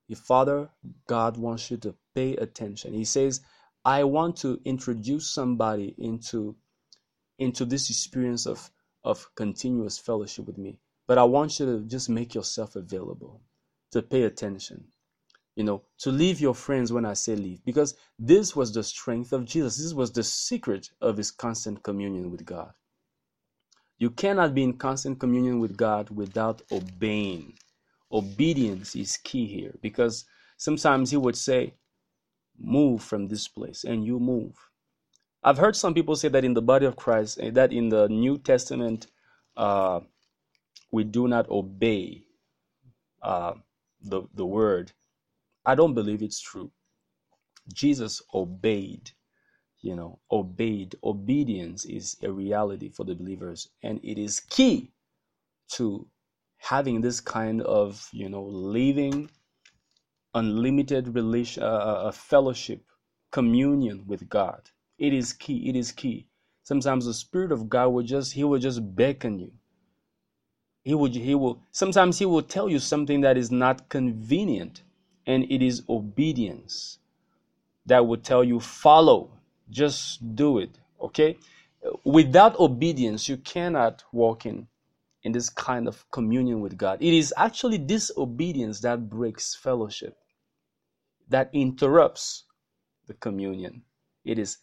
your 0.07 0.17
Father 0.17 0.69
God 1.07 1.37
wants 1.37 1.71
you 1.71 1.77
to 1.77 1.95
pay 2.15 2.35
attention. 2.35 2.93
He 2.93 3.05
says, 3.05 3.41
I 3.85 4.03
want 4.05 4.37
to 4.37 4.61
introduce 4.65 5.31
somebody 5.31 5.95
into 5.97 6.55
into 7.39 7.65
this 7.65 7.89
experience 7.89 8.45
of 8.47 8.71
of 9.03 9.33
continuous 9.35 9.97
fellowship 9.97 10.45
with 10.45 10.57
me. 10.57 10.79
But 11.07 11.17
I 11.17 11.23
want 11.25 11.59
you 11.59 11.65
to 11.65 11.81
just 11.85 12.09
make 12.09 12.35
yourself 12.35 12.75
available 12.75 13.41
to 13.91 14.01
pay 14.01 14.23
attention 14.23 14.85
you 15.55 15.63
know, 15.63 15.83
to 15.99 16.11
leave 16.11 16.41
your 16.41 16.55
friends 16.55 16.91
when 16.91 17.05
I 17.05 17.13
say 17.13 17.35
leave, 17.35 17.63
because 17.65 17.95
this 18.17 18.55
was 18.55 18.73
the 18.73 18.83
strength 18.83 19.33
of 19.33 19.45
Jesus. 19.45 19.77
This 19.77 19.93
was 19.93 20.11
the 20.11 20.23
secret 20.23 20.89
of 21.01 21.17
his 21.17 21.31
constant 21.31 21.83
communion 21.83 22.31
with 22.31 22.45
God. 22.45 22.73
You 24.03 24.09
cannot 24.09 24.53
be 24.53 24.63
in 24.63 24.73
constant 24.73 25.17
communion 25.17 25.61
with 25.61 25.77
God 25.77 26.09
without 26.09 26.61
obeying. 26.73 27.53
Obedience 28.11 28.97
is 28.97 29.15
key 29.15 29.47
here 29.47 29.75
because 29.81 30.25
sometimes 30.57 31.11
he 31.11 31.15
would 31.15 31.37
say, 31.37 31.75
Move 32.59 33.01
from 33.01 33.29
this 33.29 33.47
place, 33.47 33.85
and 33.85 34.05
you 34.05 34.19
move. 34.19 34.57
I've 35.41 35.57
heard 35.57 35.77
some 35.77 35.93
people 35.93 36.17
say 36.17 36.27
that 36.27 36.43
in 36.43 36.53
the 36.53 36.61
body 36.61 36.85
of 36.85 36.97
Christ, 36.97 37.39
eh, 37.41 37.51
that 37.51 37.71
in 37.71 37.87
the 37.87 38.09
New 38.09 38.39
Testament, 38.39 39.07
uh, 39.55 40.01
we 40.91 41.05
do 41.05 41.29
not 41.29 41.49
obey 41.49 42.23
uh, 43.21 43.53
the, 44.01 44.23
the 44.33 44.45
word 44.45 44.91
I 45.65 45.75
don't 45.75 45.93
believe 45.93 46.21
it's 46.21 46.41
true. 46.41 46.73
Jesus 47.73 48.21
obeyed, 48.33 49.11
you 49.83 49.95
know, 49.95 50.19
obeyed. 50.31 50.95
Obedience 51.03 51.85
is 51.85 52.17
a 52.23 52.31
reality 52.31 52.89
for 52.89 53.05
the 53.05 53.15
believers, 53.15 53.69
and 53.83 54.01
it 54.03 54.17
is 54.17 54.41
key 54.41 54.93
to 55.73 56.07
having 56.57 57.01
this 57.01 57.21
kind 57.21 57.61
of, 57.63 58.09
you 58.13 58.29
know, 58.29 58.43
living 58.43 59.29
unlimited 60.35 61.15
relation, 61.15 61.63
uh, 61.63 61.67
uh, 61.67 62.03
uh, 62.07 62.11
fellowship, 62.11 62.83
communion 63.31 64.05
with 64.07 64.29
God. 64.29 64.61
It 64.97 65.13
is 65.13 65.33
key. 65.33 65.69
It 65.69 65.75
is 65.75 65.91
key. 65.91 66.27
Sometimes 66.63 67.05
the 67.05 67.13
Spirit 67.13 67.51
of 67.51 67.69
God 67.69 67.89
will 67.89 68.03
just, 68.03 68.33
He 68.33 68.43
will 68.45 68.59
just 68.59 68.95
beckon 68.95 69.39
you. 69.39 69.51
He 70.83 70.95
will, 70.95 71.11
He 71.11 71.35
will, 71.35 71.61
sometimes 71.71 72.19
He 72.19 72.25
will 72.25 72.43
tell 72.43 72.69
you 72.69 72.79
something 72.79 73.21
that 73.21 73.37
is 73.37 73.51
not 73.51 73.89
convenient 73.89 74.83
and 75.27 75.43
it 75.51 75.61
is 75.61 75.83
obedience 75.89 76.99
that 77.85 78.07
will 78.07 78.17
tell 78.17 78.43
you 78.43 78.59
follow 78.59 79.31
just 79.69 80.35
do 80.35 80.57
it 80.57 80.77
okay? 81.01 81.37
Without 82.03 82.59
obedience 82.59 83.27
you 83.27 83.37
cannot 83.37 84.03
walk 84.11 84.45
in 84.45 84.67
in 85.23 85.31
this 85.31 85.49
kind 85.49 85.87
of 85.87 86.09
communion 86.11 86.61
with 86.61 86.77
god. 86.77 87.01
It 87.01 87.13
is 87.13 87.33
actually 87.37 87.77
disobedience 87.77 88.81
that 88.81 89.09
breaks 89.09 89.55
fellowship 89.55 90.17
that 91.29 91.49
interrupts 91.53 92.43
the 93.07 93.13
communion. 93.13 93.83
It 94.25 94.39
is 94.39 94.57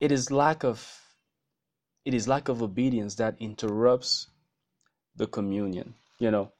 it 0.00 0.12
is 0.12 0.30
lack 0.30 0.64
of 0.64 1.00
it 2.04 2.14
is 2.14 2.26
lack 2.26 2.48
of 2.48 2.62
obedience 2.62 3.14
that 3.16 3.36
interrupts 3.38 4.28
the 5.16 5.26
communion 5.26 5.94
you 6.22 6.30
know? 6.30 6.52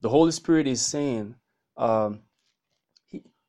The 0.00 0.08
holy 0.08 0.32
spirit 0.32 0.66
is 0.66 0.80
saying 0.80 1.34
um, 1.76 2.20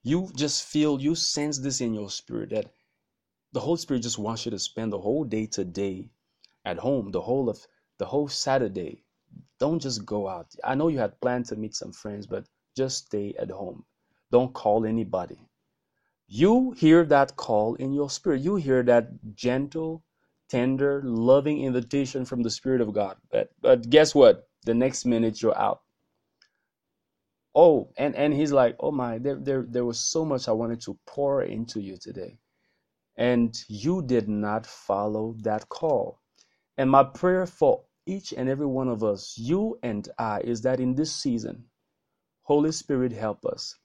you 0.03 0.29
just 0.35 0.63
feel, 0.65 0.99
you 0.99 1.15
sense 1.15 1.59
this 1.59 1.81
in 1.81 1.93
your 1.93 2.09
spirit 2.09 2.49
that 2.49 2.71
the 3.53 3.59
Holy 3.59 3.77
Spirit 3.77 4.03
just 4.03 4.17
wants 4.17 4.45
you 4.45 4.51
to 4.51 4.59
spend 4.59 4.91
the 4.91 4.99
whole 4.99 5.23
day 5.23 5.45
today 5.45 6.09
at 6.65 6.77
home, 6.77 7.11
the 7.11 7.21
whole 7.21 7.49
of 7.49 7.67
the 7.97 8.05
whole 8.05 8.27
Saturday. 8.27 9.03
Don't 9.59 9.79
just 9.79 10.05
go 10.05 10.27
out. 10.27 10.47
I 10.63 10.75
know 10.75 10.87
you 10.87 10.99
had 10.99 11.19
planned 11.21 11.45
to 11.47 11.55
meet 11.55 11.75
some 11.75 11.91
friends, 11.91 12.25
but 12.25 12.45
just 12.75 13.05
stay 13.05 13.35
at 13.37 13.51
home. 13.51 13.85
Don't 14.31 14.53
call 14.53 14.85
anybody. 14.85 15.39
You 16.27 16.71
hear 16.71 17.05
that 17.05 17.35
call 17.35 17.75
in 17.75 17.93
your 17.93 18.09
spirit. 18.09 18.41
You 18.41 18.55
hear 18.55 18.81
that 18.83 19.35
gentle, 19.35 20.03
tender, 20.49 21.01
loving 21.03 21.61
invitation 21.61 22.25
from 22.25 22.41
the 22.41 22.49
Spirit 22.49 22.81
of 22.81 22.93
God. 22.93 23.17
But 23.29 23.51
but 23.61 23.89
guess 23.89 24.15
what? 24.15 24.47
The 24.65 24.73
next 24.73 25.05
minute 25.05 25.41
you're 25.41 25.57
out 25.57 25.81
oh 27.55 27.89
and 27.97 28.15
and 28.15 28.33
he's 28.33 28.51
like 28.51 28.75
oh 28.79 28.91
my 28.91 29.17
there 29.19 29.37
there 29.37 29.65
there 29.69 29.85
was 29.85 29.99
so 29.99 30.25
much 30.25 30.47
i 30.47 30.51
wanted 30.51 30.81
to 30.81 30.97
pour 31.07 31.43
into 31.43 31.81
you 31.81 31.97
today 31.97 32.37
and 33.17 33.63
you 33.67 34.01
did 34.01 34.27
not 34.27 34.65
follow 34.65 35.35
that 35.41 35.69
call. 35.69 36.19
And 36.77 36.89
my 36.89 37.03
prayer 37.03 37.45
for 37.45 37.83
each 38.07 38.33
and 38.33 38.49
every 38.49 38.65
one 38.65 38.87
of 38.89 39.03
us 39.03 39.35
you 39.37 39.79
and 39.83 40.09
i 40.19 40.41
is 40.41 40.61
that 40.63 40.79
in 40.79 40.95
this 40.95 41.13
season 41.15 41.65
holy 42.43 42.71
spirit 42.71 43.11
help 43.13 43.45
us. 43.45 43.75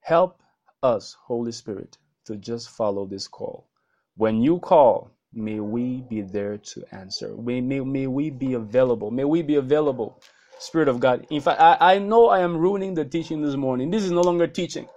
Help 0.00 0.40
us 0.82 1.16
holy 1.26 1.52
spirit 1.52 1.98
to 2.26 2.36
just 2.36 2.70
follow 2.70 3.06
this 3.06 3.28
call. 3.28 3.68
When 4.16 4.42
you 4.42 4.60
call 4.60 5.12
may 5.34 5.60
we 5.60 6.02
be 6.02 6.22
there 6.22 6.58
to 6.58 6.84
answer. 6.92 7.36
May, 7.36 7.60
may, 7.60 7.80
may 7.80 8.06
we 8.08 8.30
be 8.30 8.54
available. 8.54 9.10
May 9.10 9.24
we 9.24 9.42
be 9.42 9.56
available 9.56 10.22
Spirit 10.60 10.88
of 10.88 11.00
God. 11.00 11.26
In 11.30 11.42
fact, 11.42 11.60
I, 11.60 11.78
I 11.96 12.00
know 12.00 12.28
I 12.28 12.40
am 12.40 12.56
ruining 12.58 12.94
the 12.94 13.06
teaching 13.06 13.42
this 13.42 13.56
morning. 13.56 13.90
This 13.90 14.04
is 14.04 14.12
no 14.12 14.22
longer 14.22 14.48
teaching. 14.48 14.88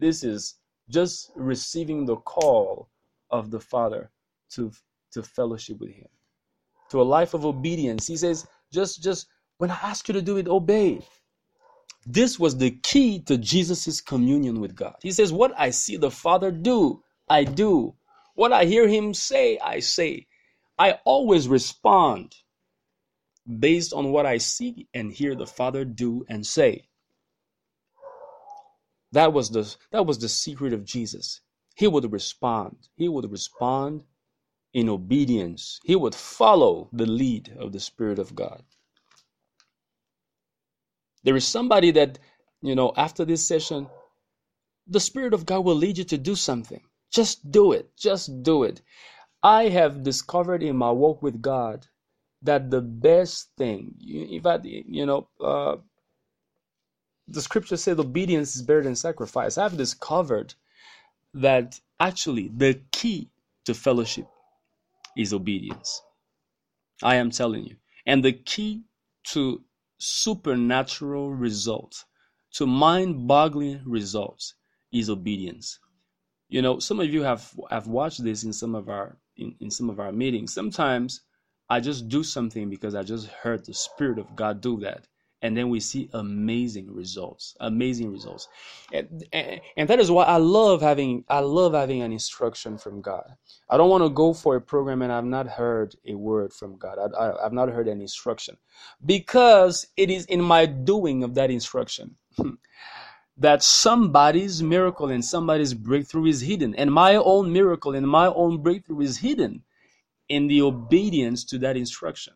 This 0.00 0.24
is 0.24 0.56
just 0.90 1.32
receiving 1.36 2.06
the 2.06 2.16
call 2.16 2.90
of 3.30 3.50
the 3.50 3.60
Father 3.60 4.10
to, 4.52 4.72
to 5.12 5.22
fellowship 5.24 5.80
with 5.80 5.92
Him. 5.92 6.08
to 6.90 7.00
a 7.00 7.04
life 7.04 7.34
of 7.34 7.44
obedience. 7.46 8.06
He 8.06 8.16
says, 8.16 8.46
just 8.72 9.02
just 9.02 9.28
when 9.58 9.70
I 9.72 9.78
ask 9.82 10.08
you 10.08 10.14
to 10.14 10.22
do 10.22 10.36
it, 10.38 10.48
obey. 10.48 11.02
This 12.06 12.38
was 12.38 12.56
the 12.58 12.72
key 12.82 13.20
to 13.22 13.38
Jesus' 13.38 14.00
communion 14.00 14.60
with 14.60 14.74
God. 14.76 14.96
He 15.02 15.12
says, 15.12 15.32
What 15.32 15.52
I 15.58 15.70
see 15.70 15.96
the 15.96 16.10
Father 16.10 16.50
do, 16.52 17.02
I 17.28 17.44
do. 17.44 17.94
What 18.34 18.52
I 18.52 18.64
hear 18.66 18.88
him 18.88 19.14
say, 19.14 19.58
I 19.58 19.80
say. 19.80 20.26
I 20.78 20.98
always 21.04 21.48
respond 21.48 22.34
based 23.58 23.92
on 23.92 24.12
what 24.12 24.26
I 24.26 24.38
see 24.38 24.88
and 24.94 25.12
hear 25.12 25.34
the 25.34 25.46
Father 25.46 25.84
do 25.84 26.24
and 26.28 26.46
say. 26.46 26.88
That 29.12 29.32
was 29.32 29.50
the 29.50 29.74
that 29.92 30.06
was 30.06 30.18
the 30.18 30.28
secret 30.28 30.72
of 30.72 30.84
Jesus. 30.84 31.40
He 31.74 31.86
would 31.88 32.12
respond. 32.12 32.76
He 32.96 33.08
would 33.08 33.30
respond 33.30 34.04
in 34.74 34.88
obedience. 34.88 35.80
He 35.84 35.96
would 35.96 36.14
follow 36.14 36.88
the 36.92 37.06
lead 37.06 37.56
of 37.58 37.72
the 37.72 37.80
Spirit 37.80 38.18
of 38.18 38.34
God. 38.34 38.62
There 41.24 41.36
is 41.36 41.46
somebody 41.46 41.90
that, 41.92 42.18
you 42.62 42.74
know, 42.74 42.92
after 42.96 43.24
this 43.24 43.46
session, 43.46 43.88
the 44.86 45.00
Spirit 45.00 45.34
of 45.34 45.46
God 45.46 45.64
will 45.64 45.76
lead 45.76 45.98
you 45.98 46.04
to 46.04 46.18
do 46.18 46.34
something. 46.34 46.82
Just 47.12 47.50
do 47.50 47.72
it. 47.72 47.96
Just 47.96 48.42
do 48.42 48.64
it. 48.64 48.82
I 49.42 49.68
have 49.68 50.02
discovered 50.04 50.62
in 50.62 50.76
my 50.76 50.90
walk 50.90 51.22
with 51.22 51.42
God 51.42 51.86
that 52.42 52.70
the 52.70 52.80
best 52.80 53.50
thing, 53.56 53.94
in 54.00 54.40
fact, 54.42 54.64
you 54.64 55.06
know, 55.06 55.28
uh, 55.40 55.76
the 57.28 57.42
scripture 57.42 57.76
says 57.76 57.98
obedience 57.98 58.56
is 58.56 58.62
better 58.62 58.82
than 58.82 58.96
sacrifice. 58.96 59.58
I've 59.58 59.76
discovered 59.76 60.54
that 61.34 61.78
actually 62.00 62.50
the 62.56 62.80
key 62.92 63.30
to 63.66 63.74
fellowship 63.74 64.26
is 65.16 65.32
obedience. 65.32 66.02
I 67.02 67.16
am 67.16 67.30
telling 67.30 67.64
you. 67.64 67.76
And 68.06 68.24
the 68.24 68.32
key 68.32 68.82
to 69.28 69.62
supernatural 69.98 71.32
results, 71.32 72.04
to 72.54 72.66
mind 72.66 73.28
boggling 73.28 73.82
results, 73.84 74.54
is 74.92 75.08
obedience. 75.08 75.78
You 76.48 76.62
know, 76.62 76.78
some 76.80 76.98
of 76.98 77.06
you 77.12 77.22
have 77.22 77.52
have 77.70 77.86
watched 77.86 78.24
this 78.24 78.42
in 78.42 78.52
some 78.52 78.74
of 78.74 78.88
our 78.88 79.16
in, 79.36 79.54
in 79.60 79.70
some 79.70 79.88
of 79.88 80.00
our 80.00 80.10
meetings. 80.10 80.52
Sometimes 80.52 81.20
I 81.70 81.78
just 81.78 82.08
do 82.08 82.24
something 82.24 82.68
because 82.68 82.96
I 82.96 83.04
just 83.04 83.28
heard 83.28 83.64
the 83.64 83.72
Spirit 83.72 84.18
of 84.18 84.34
God 84.34 84.60
do 84.60 84.80
that. 84.80 85.06
And 85.40 85.56
then 85.56 85.70
we 85.70 85.80
see 85.80 86.10
amazing 86.12 86.92
results 86.92 87.56
amazing 87.60 88.12
results. 88.12 88.48
And, 88.92 89.24
and, 89.32 89.60
and, 89.74 89.88
that 89.88 89.98
is 89.98 90.10
why 90.10 90.24
i 90.24 90.36
love 90.36 90.82
having 90.82 91.24
i 91.30 91.38
love 91.38 91.72
having 91.72 92.02
an 92.02 92.12
instruction 92.12 92.76
from 92.76 93.00
god. 93.00 93.36
I 93.70 93.78
don't 93.78 93.88
want 93.88 94.04
to 94.04 94.10
go 94.10 94.34
for 94.34 94.56
a 94.56 94.60
program 94.60 95.00
and 95.00 95.10
i've 95.10 95.24
not 95.24 95.46
heard 95.46 95.94
a 96.06 96.14
word 96.14 96.52
from 96.52 96.76
god. 96.76 96.98
I, 96.98 97.16
I, 97.16 97.46
i've 97.46 97.54
not 97.54 97.70
heard 97.70 97.88
an 97.88 98.02
instruction. 98.02 98.58
Because 99.06 99.86
it 99.96 100.10
is 100.10 100.26
in 100.26 100.42
my 100.42 100.66
doing 100.66 101.22
of 101.22 101.34
that 101.36 101.50
instruction 101.50 102.16
hmm, 102.36 102.56
that 103.38 103.62
somebody's 103.62 104.62
miracle 104.62 105.08
and 105.08 105.24
somebody's 105.24 105.72
breakthrough 105.72 106.26
is 106.26 106.42
hidden. 106.42 106.74
And 106.74 106.92
my 106.92 107.16
own 107.16 107.50
miracle 107.50 107.94
and 107.94 108.06
my 108.06 108.26
own 108.26 108.58
breakthrough 108.58 109.00
is 109.00 109.16
hidden 109.16 109.62
in 110.30 110.48
the 110.48 110.62
obedience 110.62 111.44
to 111.44 111.58
that 111.58 111.76
instruction 111.76 112.34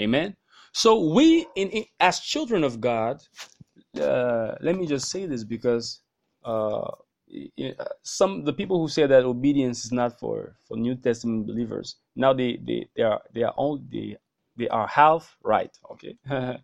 amen 0.00 0.36
so 0.72 1.12
we, 1.12 1.46
in, 1.56 1.68
in 1.70 1.84
as 1.98 2.20
children 2.20 2.64
of 2.64 2.80
God, 2.80 3.22
uh, 4.00 4.54
let 4.60 4.76
me 4.76 4.86
just 4.86 5.10
say 5.10 5.26
this 5.26 5.44
because 5.44 6.00
uh, 6.44 6.90
some 8.02 8.44
the 8.44 8.52
people 8.52 8.80
who 8.80 8.88
say 8.88 9.06
that 9.06 9.24
obedience 9.24 9.84
is 9.84 9.92
not 9.92 10.18
for 10.18 10.56
for 10.66 10.76
New 10.76 10.96
Testament 10.96 11.46
believers 11.46 11.96
now 12.16 12.32
they 12.32 12.58
they, 12.66 12.88
they 12.96 13.02
are 13.02 13.22
they 13.34 13.42
are 13.42 13.54
only 13.56 13.82
they, 13.92 14.16
they 14.56 14.68
are 14.68 14.86
half 14.86 15.36
right. 15.42 15.76
Okay. 15.92 16.16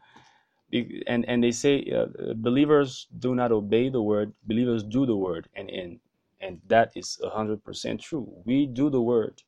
and 1.06 1.24
and 1.28 1.44
they 1.44 1.52
say 1.52 1.84
uh, 1.96 2.06
believers 2.36 3.08
do 3.18 3.34
not 3.34 3.52
obey 3.52 3.88
the 3.88 4.02
word 4.02 4.32
believers 4.46 4.82
do 4.82 5.06
the 5.06 5.16
word 5.16 5.48
and 5.54 5.70
and 5.70 6.00
and 6.40 6.60
that 6.66 6.92
is 6.96 7.18
100% 7.24 8.00
true 8.00 8.28
we 8.44 8.66
do 8.66 8.90
the 8.90 9.00
word 9.00 9.42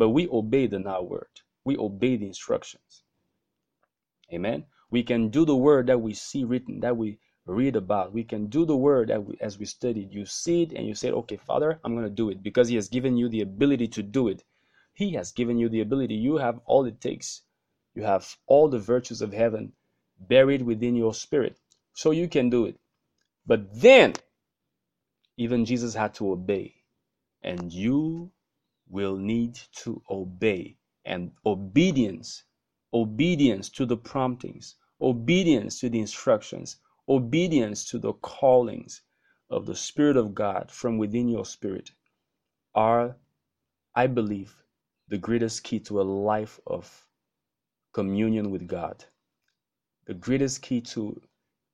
but 0.00 0.10
we 0.10 0.28
obey 0.40 0.66
the 0.66 0.78
now 0.78 1.02
word 1.02 1.34
we 1.64 1.76
obey 1.76 2.16
the 2.16 2.26
instructions 2.26 3.02
Amen. 4.32 4.66
We 4.90 5.02
can 5.02 5.28
do 5.30 5.44
the 5.44 5.56
word 5.56 5.88
that 5.88 6.00
we 6.00 6.14
see 6.14 6.44
written, 6.44 6.80
that 6.80 6.96
we 6.96 7.18
read 7.46 7.76
about. 7.76 8.12
We 8.12 8.24
can 8.24 8.46
do 8.46 8.64
the 8.64 8.76
word 8.76 9.08
that 9.08 9.24
we, 9.24 9.36
as 9.40 9.58
we 9.58 9.64
studied. 9.66 10.12
You 10.12 10.24
see 10.26 10.62
it 10.62 10.72
and 10.72 10.86
you 10.86 10.94
say, 10.94 11.10
okay, 11.10 11.36
Father, 11.36 11.80
I'm 11.84 11.94
going 11.94 12.06
to 12.06 12.10
do 12.10 12.30
it 12.30 12.42
because 12.42 12.68
He 12.68 12.76
has 12.76 12.88
given 12.88 13.16
you 13.16 13.28
the 13.28 13.40
ability 13.40 13.88
to 13.88 14.02
do 14.02 14.28
it. 14.28 14.44
He 14.94 15.12
has 15.14 15.32
given 15.32 15.58
you 15.58 15.68
the 15.68 15.80
ability. 15.80 16.14
You 16.14 16.36
have 16.36 16.60
all 16.66 16.84
it 16.86 17.00
takes. 17.00 17.42
You 17.94 18.04
have 18.04 18.36
all 18.46 18.68
the 18.68 18.78
virtues 18.78 19.22
of 19.22 19.32
heaven 19.32 19.72
buried 20.18 20.62
within 20.62 20.94
your 20.94 21.14
spirit. 21.14 21.58
So 21.94 22.12
you 22.12 22.28
can 22.28 22.50
do 22.50 22.66
it. 22.66 22.78
But 23.46 23.80
then, 23.80 24.14
even 25.36 25.64
Jesus 25.64 25.94
had 25.94 26.14
to 26.14 26.32
obey. 26.32 26.74
And 27.42 27.72
you 27.72 28.30
will 28.90 29.16
need 29.16 29.58
to 29.84 30.02
obey. 30.10 30.76
And 31.04 31.32
obedience 31.46 32.44
obedience 32.92 33.68
to 33.70 33.86
the 33.86 33.96
promptings, 33.96 34.76
obedience 35.00 35.80
to 35.80 35.88
the 35.88 36.00
instructions, 36.00 36.76
obedience 37.08 37.84
to 37.90 37.98
the 37.98 38.12
callings 38.14 39.02
of 39.50 39.66
the 39.66 39.74
Spirit 39.74 40.16
of 40.16 40.34
God 40.34 40.70
from 40.70 40.98
within 40.98 41.28
your 41.28 41.44
spirit 41.44 41.90
are, 42.74 43.16
I 43.94 44.06
believe, 44.06 44.54
the 45.08 45.18
greatest 45.18 45.64
key 45.64 45.80
to 45.80 46.00
a 46.00 46.02
life 46.02 46.60
of 46.66 47.06
communion 47.92 48.50
with 48.50 48.66
God, 48.68 49.04
the 50.06 50.14
greatest 50.14 50.62
key 50.62 50.80
to 50.82 51.20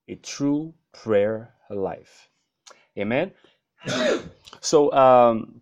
a 0.08 0.16
true 0.16 0.72
prayer 0.92 1.54
life. 1.68 2.30
Amen. 2.98 3.32
so, 4.60 4.90
um, 4.92 5.60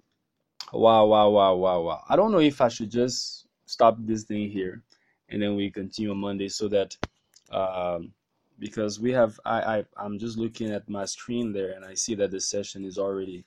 wow, 0.75 1.07
wow, 1.07 1.29
wow, 1.31 1.55
wow, 1.55 1.81
wow. 1.81 2.05
I 2.09 2.17
don't 2.17 2.33
know 2.33 2.41
if 2.41 2.61
I 2.61 2.69
should 2.69 2.91
just 2.91 3.47
stop 3.67 3.97
this 4.01 4.25
thing 4.25 4.51
here 4.51 4.83
and 5.29 5.43
then 5.43 5.57
we 5.57 5.71
continue 5.71 6.11
on 6.11 6.19
Monday 6.19 6.49
so 6.49 6.69
that 6.69 6.97
um, 7.51 8.13
because 8.59 9.01
we 9.01 9.13
have 9.13 9.39
I, 9.45 9.79
I 9.79 9.85
I'm 9.97 10.19
just 10.19 10.39
looking 10.39 10.71
at 10.71 10.89
my 10.89 11.05
screen 11.05 11.53
there 11.53 11.73
and 11.73 11.85
I 11.85 11.95
see 11.95 12.15
that 12.17 12.31
the 12.31 12.41
session 12.41 12.85
is 12.85 12.99
already 12.99 13.45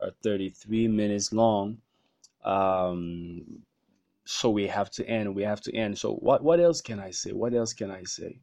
uh, 0.00 0.10
33 0.22 0.88
minutes 0.88 1.32
long. 1.32 1.78
Um, 2.44 3.62
so 4.24 4.50
we 4.50 4.66
have 4.66 4.90
to 4.92 5.06
end. 5.08 5.34
We 5.34 5.42
have 5.42 5.60
to 5.62 5.74
end. 5.74 5.98
So 5.98 6.14
what 6.14 6.42
what 6.42 6.60
else 6.60 6.80
can 6.80 7.00
I 7.00 7.10
say? 7.10 7.32
What 7.32 7.54
else 7.54 7.72
can 7.72 7.90
I 7.90 8.04
say? 8.04 8.40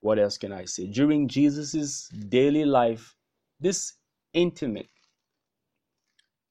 What 0.00 0.18
else 0.18 0.38
can 0.38 0.52
I 0.52 0.64
say? 0.64 0.86
During 0.86 1.28
Jesus's 1.28 2.08
daily 2.08 2.64
life, 2.64 3.14
this 3.60 3.94
intimate, 4.32 4.88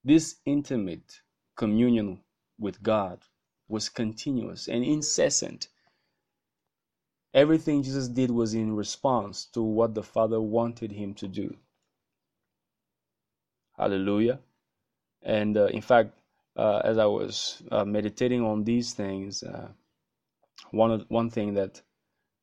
this 0.04 0.36
intimate 0.44 1.20
communion 1.56 2.20
with 2.58 2.82
God 2.82 3.20
was 3.68 3.88
continuous 3.88 4.68
and 4.68 4.84
incessant. 4.84 5.68
Everything 7.34 7.82
Jesus 7.82 8.08
did 8.08 8.30
was 8.30 8.54
in 8.54 8.76
response 8.76 9.46
to 9.54 9.62
what 9.62 9.94
the 9.94 10.02
Father 10.02 10.40
wanted 10.40 10.92
him 10.92 11.14
to 11.14 11.28
do. 11.28 11.56
Hallelujah. 13.76 14.40
And 15.22 15.56
uh, 15.56 15.66
in 15.66 15.80
fact, 15.80 16.12
uh, 16.56 16.80
as 16.84 16.98
I 16.98 17.06
was 17.06 17.62
uh, 17.70 17.84
meditating 17.84 18.42
on 18.44 18.64
these 18.64 18.92
things, 18.92 19.42
uh, 19.42 19.68
one 20.70 21.04
one 21.08 21.30
thing 21.30 21.54
that 21.54 21.82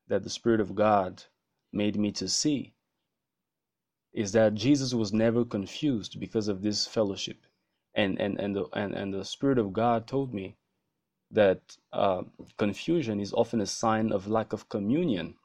that 0.08 0.24
the 0.24 0.30
Spirit 0.30 0.62
of 0.62 0.76
God 0.76 1.24
made 1.72 1.98
me 1.98 2.12
to 2.14 2.28
see 2.28 2.74
is 4.14 4.32
that 4.32 4.56
Jesus 4.56 4.94
was 4.94 5.14
never 5.14 5.46
confused 5.46 6.20
because 6.20 6.48
of 6.48 6.62
this 6.62 6.88
fellowship, 6.88 7.46
and 8.00 8.20
and 8.20 8.40
and 8.40 8.56
the 8.56 8.66
and, 8.74 8.94
and 8.96 9.14
the 9.14 9.26
Spirit 9.26 9.60
of 9.60 9.74
God 9.74 10.08
told 10.08 10.34
me 10.34 10.56
that 11.32 11.78
uh, 11.94 12.24
confusion 12.58 13.20
is 13.20 13.34
often 13.34 13.62
a 13.62 13.66
sign 13.66 14.12
of 14.12 14.28
lack 14.28 14.54
of 14.54 14.70
communion. 14.70 15.36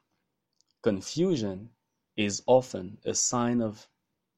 Confusion 0.81 1.69
is 2.15 2.41
often 2.47 2.97
a 3.05 3.13
sign 3.13 3.61
of 3.61 3.87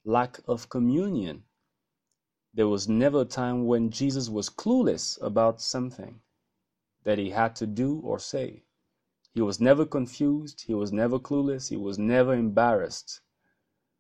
lack 0.04 0.40
of 0.48 0.70
communion. 0.70 1.44
There 2.54 2.68
was 2.68 2.90
never 2.90 3.22
a 3.22 3.26
time 3.26 3.66
when 3.66 3.92
Jesus 3.92 4.30
was 4.30 4.50
clueless 4.50 5.22
about 5.22 5.62
something 5.62 6.22
that 7.04 7.20
he 7.20 7.30
had 7.30 7.56
to 7.58 7.68
do 7.68 8.02
or 8.04 8.20
say. 8.20 8.64
He 9.34 9.42
was 9.42 9.60
never 9.60 9.86
confused, 9.86 10.64
he 10.66 10.74
was 10.74 10.92
never 10.92 11.20
clueless, 11.20 11.70
he 11.70 11.78
was 11.78 12.00
never 12.00 12.34
embarrassed. 12.34 13.22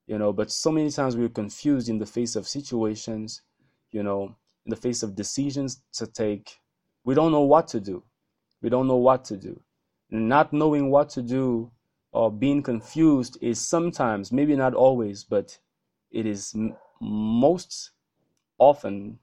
You 0.07 0.17
know, 0.17 0.33
but 0.33 0.51
so 0.51 0.71
many 0.71 0.89
times 0.89 1.15
we're 1.15 1.29
confused 1.29 1.87
in 1.89 1.99
the 1.99 2.05
face 2.05 2.35
of 2.35 2.47
situations, 2.47 3.41
you 3.97 4.03
know, 4.03 4.35
in 4.65 4.69
the 4.69 4.75
face 4.75 5.01
of 5.01 5.15
decisions 5.15 5.81
to 5.93 6.05
take, 6.05 6.59
we 7.03 7.15
don't 7.15 7.31
know 7.31 7.41
what 7.53 7.67
to 7.69 7.79
do. 7.79 8.03
We 8.61 8.69
don't 8.69 8.87
know 8.87 8.97
what 9.09 9.25
to 9.25 9.37
do. 9.37 9.59
Not 10.11 10.53
knowing 10.53 10.91
what 10.91 11.09
to 11.11 11.23
do 11.23 11.71
or 12.11 12.31
being 12.31 12.61
confused 12.61 13.39
is 13.41 13.59
sometimes, 13.59 14.31
maybe 14.31 14.55
not 14.55 14.75
always, 14.75 15.23
but 15.23 15.57
it 16.11 16.27
is 16.27 16.53
m- 16.55 16.75
most 17.01 17.91
often 18.59 19.17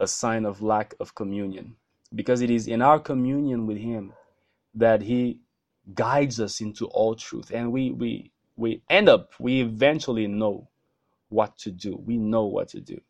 a 0.00 0.08
sign 0.08 0.44
of 0.44 0.60
lack 0.60 0.94
of 0.98 1.14
communion 1.14 1.76
because 2.14 2.40
it 2.42 2.50
is 2.50 2.66
in 2.66 2.82
our 2.82 2.98
communion 2.98 3.64
with 3.68 3.78
Him 3.78 4.12
that 4.74 5.02
He 5.02 5.38
guides 5.94 6.40
us 6.40 6.60
into 6.60 6.86
all 6.86 7.14
truth, 7.14 7.52
and 7.54 7.70
we 7.72 7.92
we 7.92 8.32
we 8.56 8.82
end 8.90 9.08
up 9.08 9.32
we 9.38 9.60
eventually 9.60 10.26
know 10.26 10.68
what 11.28 11.56
to 11.58 11.70
do. 11.70 11.96
We 12.06 12.16
know 12.18 12.46
what 12.46 12.68
to 12.70 12.80
do. 12.80 13.00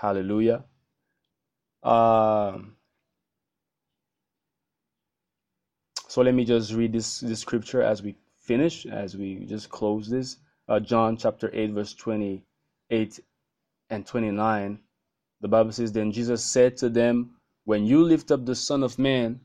Hallelujah. 0.00 0.64
Um, 1.82 2.76
so 6.06 6.22
let 6.22 6.34
me 6.34 6.44
just 6.44 6.72
read 6.72 6.92
this 6.92 7.18
this 7.18 7.40
scripture 7.40 7.82
as 7.82 8.00
we 8.00 8.14
finish, 8.38 8.86
as 8.86 9.16
we 9.16 9.44
just 9.46 9.70
close 9.70 10.08
this. 10.08 10.36
Uh, 10.68 10.78
John 10.78 11.16
chapter 11.16 11.50
8, 11.52 11.72
verse 11.72 11.94
28 11.94 13.20
and 13.90 14.06
29. 14.06 14.78
The 15.40 15.48
Bible 15.48 15.72
says, 15.72 15.90
Then 15.90 16.12
Jesus 16.12 16.44
said 16.44 16.76
to 16.76 16.88
them, 16.88 17.36
When 17.64 17.84
you 17.84 18.04
lift 18.04 18.30
up 18.30 18.46
the 18.46 18.54
Son 18.54 18.84
of 18.84 18.98
Man, 19.00 19.40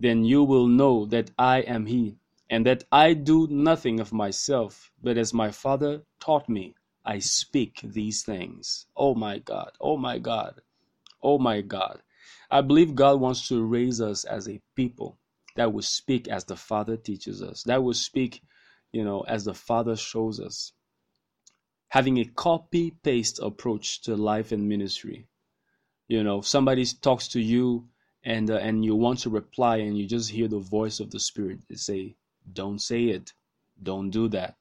then 0.00 0.24
you 0.24 0.42
will 0.42 0.66
know 0.66 1.06
that 1.06 1.30
I 1.38 1.58
am 1.60 1.86
He, 1.86 2.16
and 2.50 2.66
that 2.66 2.82
I 2.90 3.12
do 3.14 3.46
nothing 3.48 4.00
of 4.00 4.12
myself, 4.12 4.90
but 5.00 5.16
as 5.16 5.32
my 5.32 5.52
Father 5.52 6.02
taught 6.18 6.48
me, 6.48 6.74
I 7.04 7.18
speak 7.18 7.80
these 7.82 8.22
things. 8.22 8.86
Oh 8.96 9.14
my 9.14 9.38
God, 9.38 9.72
oh 9.80 9.96
my 9.96 10.18
God, 10.18 10.60
oh 11.22 11.38
my 11.38 11.60
God. 11.60 12.00
I 12.50 12.60
believe 12.60 12.94
God 12.94 13.20
wants 13.20 13.48
to 13.48 13.64
raise 13.64 14.00
us 14.00 14.24
as 14.24 14.48
a 14.48 14.60
people 14.76 15.18
that 15.56 15.72
will 15.72 15.82
speak 15.82 16.28
as 16.28 16.44
the 16.44 16.56
Father 16.56 16.96
teaches 16.96 17.42
us, 17.42 17.62
that 17.64 17.82
will 17.82 17.94
speak, 17.94 18.42
you 18.92 19.04
know, 19.04 19.22
as 19.22 19.44
the 19.44 19.54
Father 19.54 19.96
shows 19.96 20.38
us. 20.38 20.72
Having 21.88 22.18
a 22.18 22.24
copy 22.24 22.92
paste 23.02 23.38
approach 23.40 24.02
to 24.02 24.16
life 24.16 24.52
and 24.52 24.68
ministry. 24.68 25.26
You 26.08 26.22
know, 26.22 26.40
somebody 26.40 26.84
talks 26.84 27.28
to 27.28 27.40
you 27.40 27.88
and 28.22 28.50
uh, 28.50 28.56
and 28.56 28.84
you 28.84 28.94
want 28.94 29.20
to 29.20 29.30
reply 29.30 29.78
and 29.78 29.98
you 29.98 30.06
just 30.06 30.30
hear 30.30 30.48
the 30.48 30.58
voice 30.58 31.00
of 31.00 31.10
the 31.10 31.20
Spirit 31.20 31.60
say, 31.74 32.16
"Don't 32.52 32.80
say 32.80 33.04
it, 33.06 33.32
don't 33.82 34.10
do 34.10 34.28
that, 34.28 34.56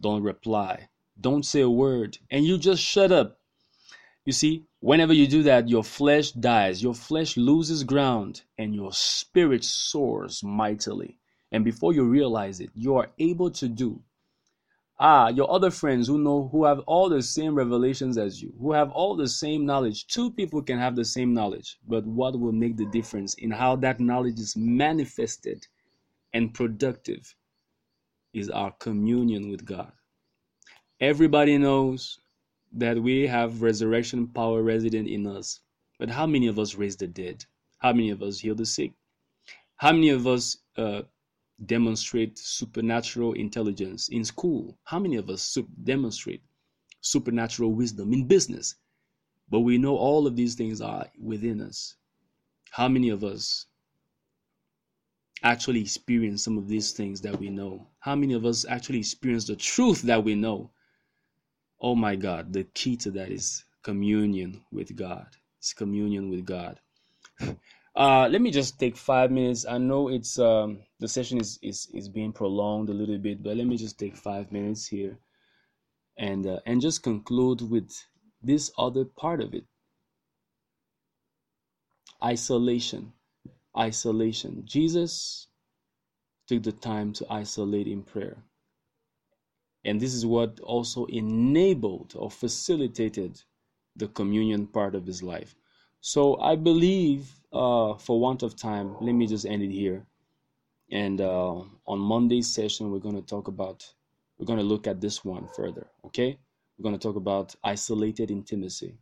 don't 0.00 0.22
reply, 0.22 0.88
don't 1.20 1.44
say 1.44 1.60
a 1.60 1.70
word," 1.70 2.18
and 2.30 2.44
you 2.44 2.58
just 2.58 2.82
shut 2.82 3.12
up. 3.12 3.38
You 4.24 4.32
see, 4.32 4.66
whenever 4.80 5.12
you 5.12 5.26
do 5.26 5.42
that, 5.44 5.68
your 5.68 5.82
flesh 5.82 6.32
dies, 6.32 6.82
your 6.82 6.94
flesh 6.94 7.36
loses 7.36 7.84
ground, 7.84 8.42
and 8.58 8.74
your 8.74 8.92
spirit 8.92 9.64
soars 9.64 10.42
mightily. 10.44 11.18
And 11.50 11.64
before 11.64 11.92
you 11.92 12.04
realize 12.04 12.60
it, 12.60 12.70
you 12.74 12.96
are 12.96 13.10
able 13.18 13.50
to 13.52 13.68
do. 13.68 14.02
Ah, 15.00 15.28
your 15.28 15.50
other 15.50 15.70
friends 15.70 16.08
who 16.08 16.18
know, 16.18 16.48
who 16.52 16.64
have 16.66 16.80
all 16.80 17.08
the 17.08 17.22
same 17.22 17.54
revelations 17.54 18.18
as 18.18 18.42
you, 18.42 18.52
who 18.60 18.72
have 18.72 18.90
all 18.90 19.16
the 19.16 19.28
same 19.28 19.64
knowledge. 19.64 20.06
Two 20.06 20.30
people 20.30 20.62
can 20.62 20.78
have 20.78 20.94
the 20.94 21.04
same 21.06 21.32
knowledge, 21.32 21.78
but 21.88 22.06
what 22.06 22.38
will 22.38 22.52
make 22.52 22.76
the 22.76 22.86
difference 22.86 23.34
in 23.34 23.50
how 23.50 23.76
that 23.76 23.98
knowledge 23.98 24.38
is 24.38 24.54
manifested 24.56 25.66
and 26.34 26.54
productive 26.54 27.34
is 28.34 28.50
our 28.50 28.72
communion 28.72 29.50
with 29.50 29.64
God. 29.64 29.92
Everybody 31.00 31.56
knows 31.56 32.18
that 32.72 33.02
we 33.02 33.26
have 33.26 33.62
resurrection 33.62 34.26
power 34.26 34.62
resident 34.62 35.08
in 35.08 35.26
us. 35.26 35.60
But 35.98 36.10
how 36.10 36.26
many 36.26 36.46
of 36.46 36.58
us 36.58 36.74
raise 36.74 36.96
the 36.96 37.06
dead? 37.06 37.46
How 37.78 37.94
many 37.94 38.10
of 38.10 38.22
us 38.22 38.40
heal 38.40 38.54
the 38.54 38.66
sick? 38.66 38.92
How 39.76 39.92
many 39.92 40.10
of 40.10 40.26
us 40.26 40.58
uh, 40.76 41.02
demonstrate 41.64 42.38
supernatural 42.38 43.32
intelligence 43.32 44.08
in 44.08 44.26
school? 44.26 44.76
How 44.84 44.98
many 44.98 45.16
of 45.16 45.30
us 45.30 45.56
demonstrate 45.84 46.42
supernatural 47.00 47.72
wisdom 47.72 48.12
in 48.12 48.26
business? 48.26 48.74
But 49.48 49.60
we 49.60 49.78
know 49.78 49.96
all 49.96 50.26
of 50.26 50.36
these 50.36 50.54
things 50.54 50.82
are 50.82 51.06
within 51.18 51.62
us. 51.62 51.96
How 52.72 52.88
many 52.88 53.08
of 53.08 53.24
us 53.24 53.64
actually 55.42 55.80
experience 55.80 56.44
some 56.44 56.58
of 56.58 56.68
these 56.68 56.92
things 56.92 57.22
that 57.22 57.40
we 57.40 57.48
know? 57.48 57.88
How 58.00 58.14
many 58.14 58.34
of 58.34 58.44
us 58.44 58.66
actually 58.68 58.98
experience 58.98 59.46
the 59.46 59.56
truth 59.56 60.02
that 60.02 60.22
we 60.22 60.34
know? 60.34 60.70
Oh 61.80 61.94
my 61.94 62.16
God, 62.16 62.52
the 62.52 62.64
key 62.64 62.96
to 62.98 63.10
that 63.12 63.30
is 63.30 63.64
communion 63.82 64.62
with 64.72 64.96
God. 64.96 65.26
It's 65.58 65.72
communion 65.72 66.30
with 66.30 66.44
God. 66.44 66.80
Uh, 67.96 68.28
let 68.30 68.40
me 68.40 68.50
just 68.52 68.78
take 68.78 68.96
five 68.96 69.30
minutes. 69.32 69.66
I 69.66 69.78
know 69.78 70.08
it's 70.08 70.38
um, 70.38 70.78
the 71.00 71.08
session 71.08 71.40
is, 71.40 71.58
is 71.62 71.88
is 71.92 72.08
being 72.08 72.32
prolonged 72.32 72.88
a 72.88 72.94
little 72.94 73.18
bit, 73.18 73.42
but 73.42 73.56
let 73.56 73.66
me 73.66 73.76
just 73.76 73.98
take 73.98 74.16
five 74.16 74.52
minutes 74.52 74.86
here, 74.86 75.18
and 76.16 76.46
uh, 76.46 76.60
and 76.66 76.80
just 76.80 77.02
conclude 77.02 77.60
with 77.68 77.90
this 78.42 78.70
other 78.78 79.04
part 79.04 79.42
of 79.42 79.54
it. 79.54 79.64
Isolation, 82.24 83.12
isolation. 83.76 84.62
Jesus 84.66 85.48
took 86.48 86.62
the 86.62 86.72
time 86.72 87.12
to 87.14 87.26
isolate 87.30 87.88
in 87.88 88.02
prayer. 88.04 88.38
And 89.84 90.00
this 90.00 90.14
is 90.14 90.26
what 90.26 90.60
also 90.60 91.06
enabled 91.06 92.14
or 92.16 92.30
facilitated 92.30 93.40
the 93.96 94.08
communion 94.08 94.66
part 94.66 94.94
of 94.94 95.06
his 95.06 95.22
life. 95.22 95.54
So 96.00 96.38
I 96.40 96.56
believe, 96.56 97.34
uh, 97.52 97.94
for 97.94 98.20
want 98.20 98.42
of 98.42 98.56
time, 98.56 98.96
let 99.00 99.12
me 99.12 99.26
just 99.26 99.46
end 99.46 99.62
it 99.62 99.70
here. 99.70 100.06
And 100.90 101.20
uh, 101.20 101.62
on 101.86 101.98
Monday's 101.98 102.48
session, 102.48 102.90
we're 102.90 102.98
going 102.98 103.14
to 103.14 103.22
talk 103.22 103.48
about, 103.48 103.86
we're 104.38 104.46
going 104.46 104.58
to 104.58 104.64
look 104.64 104.86
at 104.86 105.00
this 105.00 105.24
one 105.24 105.48
further. 105.54 105.86
Okay, 106.06 106.38
we're 106.76 106.82
going 106.82 106.98
to 106.98 107.08
talk 107.08 107.16
about 107.16 107.54
isolated 107.62 108.30
intimacy, 108.30 108.96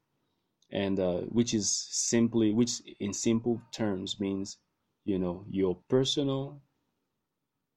and 0.70 1.00
uh, 1.00 1.20
which 1.28 1.54
is 1.54 1.70
simply, 1.90 2.52
which 2.52 2.82
in 3.00 3.12
simple 3.12 3.60
terms 3.72 4.20
means, 4.20 4.58
you 5.04 5.18
know, 5.18 5.44
your 5.48 5.78
personal 5.88 6.60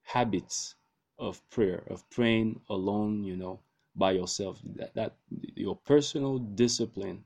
habits 0.04 0.76
of 1.22 1.42
prayer, 1.52 1.84
of 1.90 2.10
praying 2.10 2.60
alone, 2.70 3.24
you 3.24 3.38
know, 3.38 3.62
by 3.96 4.12
yourself. 4.14 4.60
That, 4.76 4.96
that 4.96 5.16
your 5.56 5.78
personal 5.78 6.40
discipline 6.40 7.24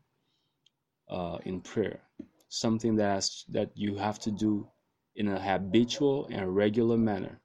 uh, 1.10 1.40
in 1.46 1.62
prayer, 1.62 2.02
something 2.50 2.98
that 2.98 3.28
that 3.50 3.72
you 3.76 3.96
have 3.98 4.20
to 4.20 4.32
do 4.32 4.68
in 5.16 5.30
a 5.30 5.40
habitual 5.40 6.28
and 6.32 6.56
regular 6.56 6.98
manner. 6.98 7.40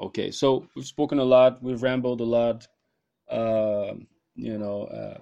Okay, 0.00 0.30
so 0.32 0.68
we've 0.76 0.86
spoken 0.86 1.18
a 1.20 1.24
lot, 1.24 1.62
we've 1.62 1.82
rambled 1.82 2.20
a 2.20 2.24
lot, 2.24 2.66
uh, 3.30 3.94
you 4.36 4.58
know, 4.58 4.84
uh, 4.84 5.18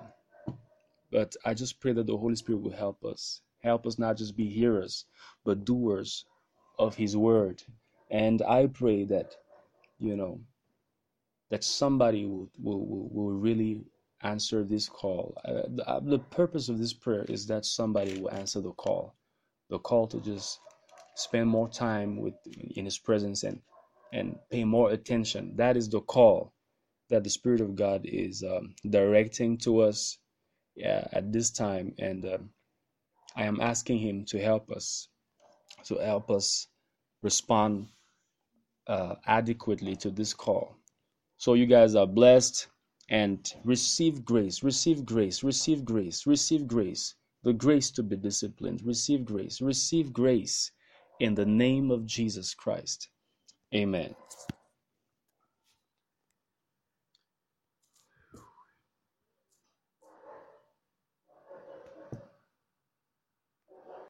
but 1.12 1.36
I 1.44 1.54
just 1.54 1.80
pray 1.80 1.92
that 1.94 2.06
the 2.06 2.16
Holy 2.16 2.36
Spirit 2.36 2.62
will 2.62 2.72
help 2.76 3.04
us, 3.04 3.40
help 3.62 3.86
us 3.86 3.98
not 3.98 4.18
just 4.18 4.36
be 4.36 4.48
hearers, 4.48 5.06
but 5.44 5.64
doers 5.64 6.26
of 6.78 6.96
His 6.96 7.16
word. 7.16 7.62
And 8.10 8.42
I 8.42 8.66
pray 8.66 9.04
that 9.06 9.36
you 9.98 10.16
know, 10.16 10.40
that 11.50 11.64
somebody 11.64 12.26
will, 12.26 12.50
will, 12.62 13.08
will, 13.10 13.32
really 13.32 13.82
answer 14.22 14.64
this 14.64 14.88
call. 14.88 15.36
Uh, 15.44 15.62
the, 15.68 15.88
uh, 15.88 16.00
the 16.00 16.18
purpose 16.18 16.68
of 16.68 16.78
this 16.78 16.92
prayer 16.92 17.24
is 17.28 17.46
that 17.46 17.64
somebody 17.64 18.20
will 18.20 18.30
answer 18.32 18.60
the 18.60 18.72
call, 18.72 19.14
the 19.70 19.78
call 19.78 20.06
to 20.08 20.20
just 20.20 20.58
spend 21.14 21.48
more 21.48 21.68
time 21.68 22.16
with 22.16 22.34
in 22.74 22.84
His 22.84 22.98
presence 22.98 23.42
and 23.44 23.60
and 24.12 24.38
pay 24.50 24.64
more 24.64 24.90
attention. 24.90 25.56
That 25.56 25.76
is 25.76 25.88
the 25.88 26.00
call 26.00 26.52
that 27.10 27.24
the 27.24 27.30
Spirit 27.30 27.60
of 27.60 27.76
God 27.76 28.02
is 28.04 28.42
um, 28.42 28.74
directing 28.88 29.58
to 29.58 29.80
us 29.80 30.18
yeah, 30.74 31.06
at 31.12 31.32
this 31.32 31.50
time, 31.50 31.94
and 31.98 32.24
um, 32.24 32.50
I 33.36 33.44
am 33.44 33.60
asking 33.60 33.98
Him 33.98 34.24
to 34.26 34.38
help 34.38 34.70
us, 34.70 35.08
to 35.84 35.96
help 35.96 36.30
us 36.30 36.68
respond 37.22 37.88
uh, 38.86 39.16
adequately 39.26 39.96
to 39.96 40.10
this 40.10 40.34
call. 40.34 40.76
So 41.36 41.54
you 41.54 41.66
guys 41.66 41.94
are 41.94 42.06
blessed 42.06 42.68
and 43.08 43.52
receive 43.64 44.24
grace, 44.24 44.62
receive 44.62 45.04
grace, 45.04 45.42
receive 45.42 45.84
grace, 45.84 46.26
receive 46.26 46.66
grace, 46.66 47.14
the 47.42 47.52
grace 47.52 47.90
to 47.92 48.02
be 48.02 48.16
disciplined, 48.16 48.82
receive 48.84 49.24
grace, 49.24 49.60
receive 49.60 50.12
grace 50.12 50.72
in 51.20 51.34
the 51.34 51.46
name 51.46 51.90
of 51.90 52.06
Jesus 52.06 52.54
Christ. 52.54 53.08
Amen. 53.74 54.14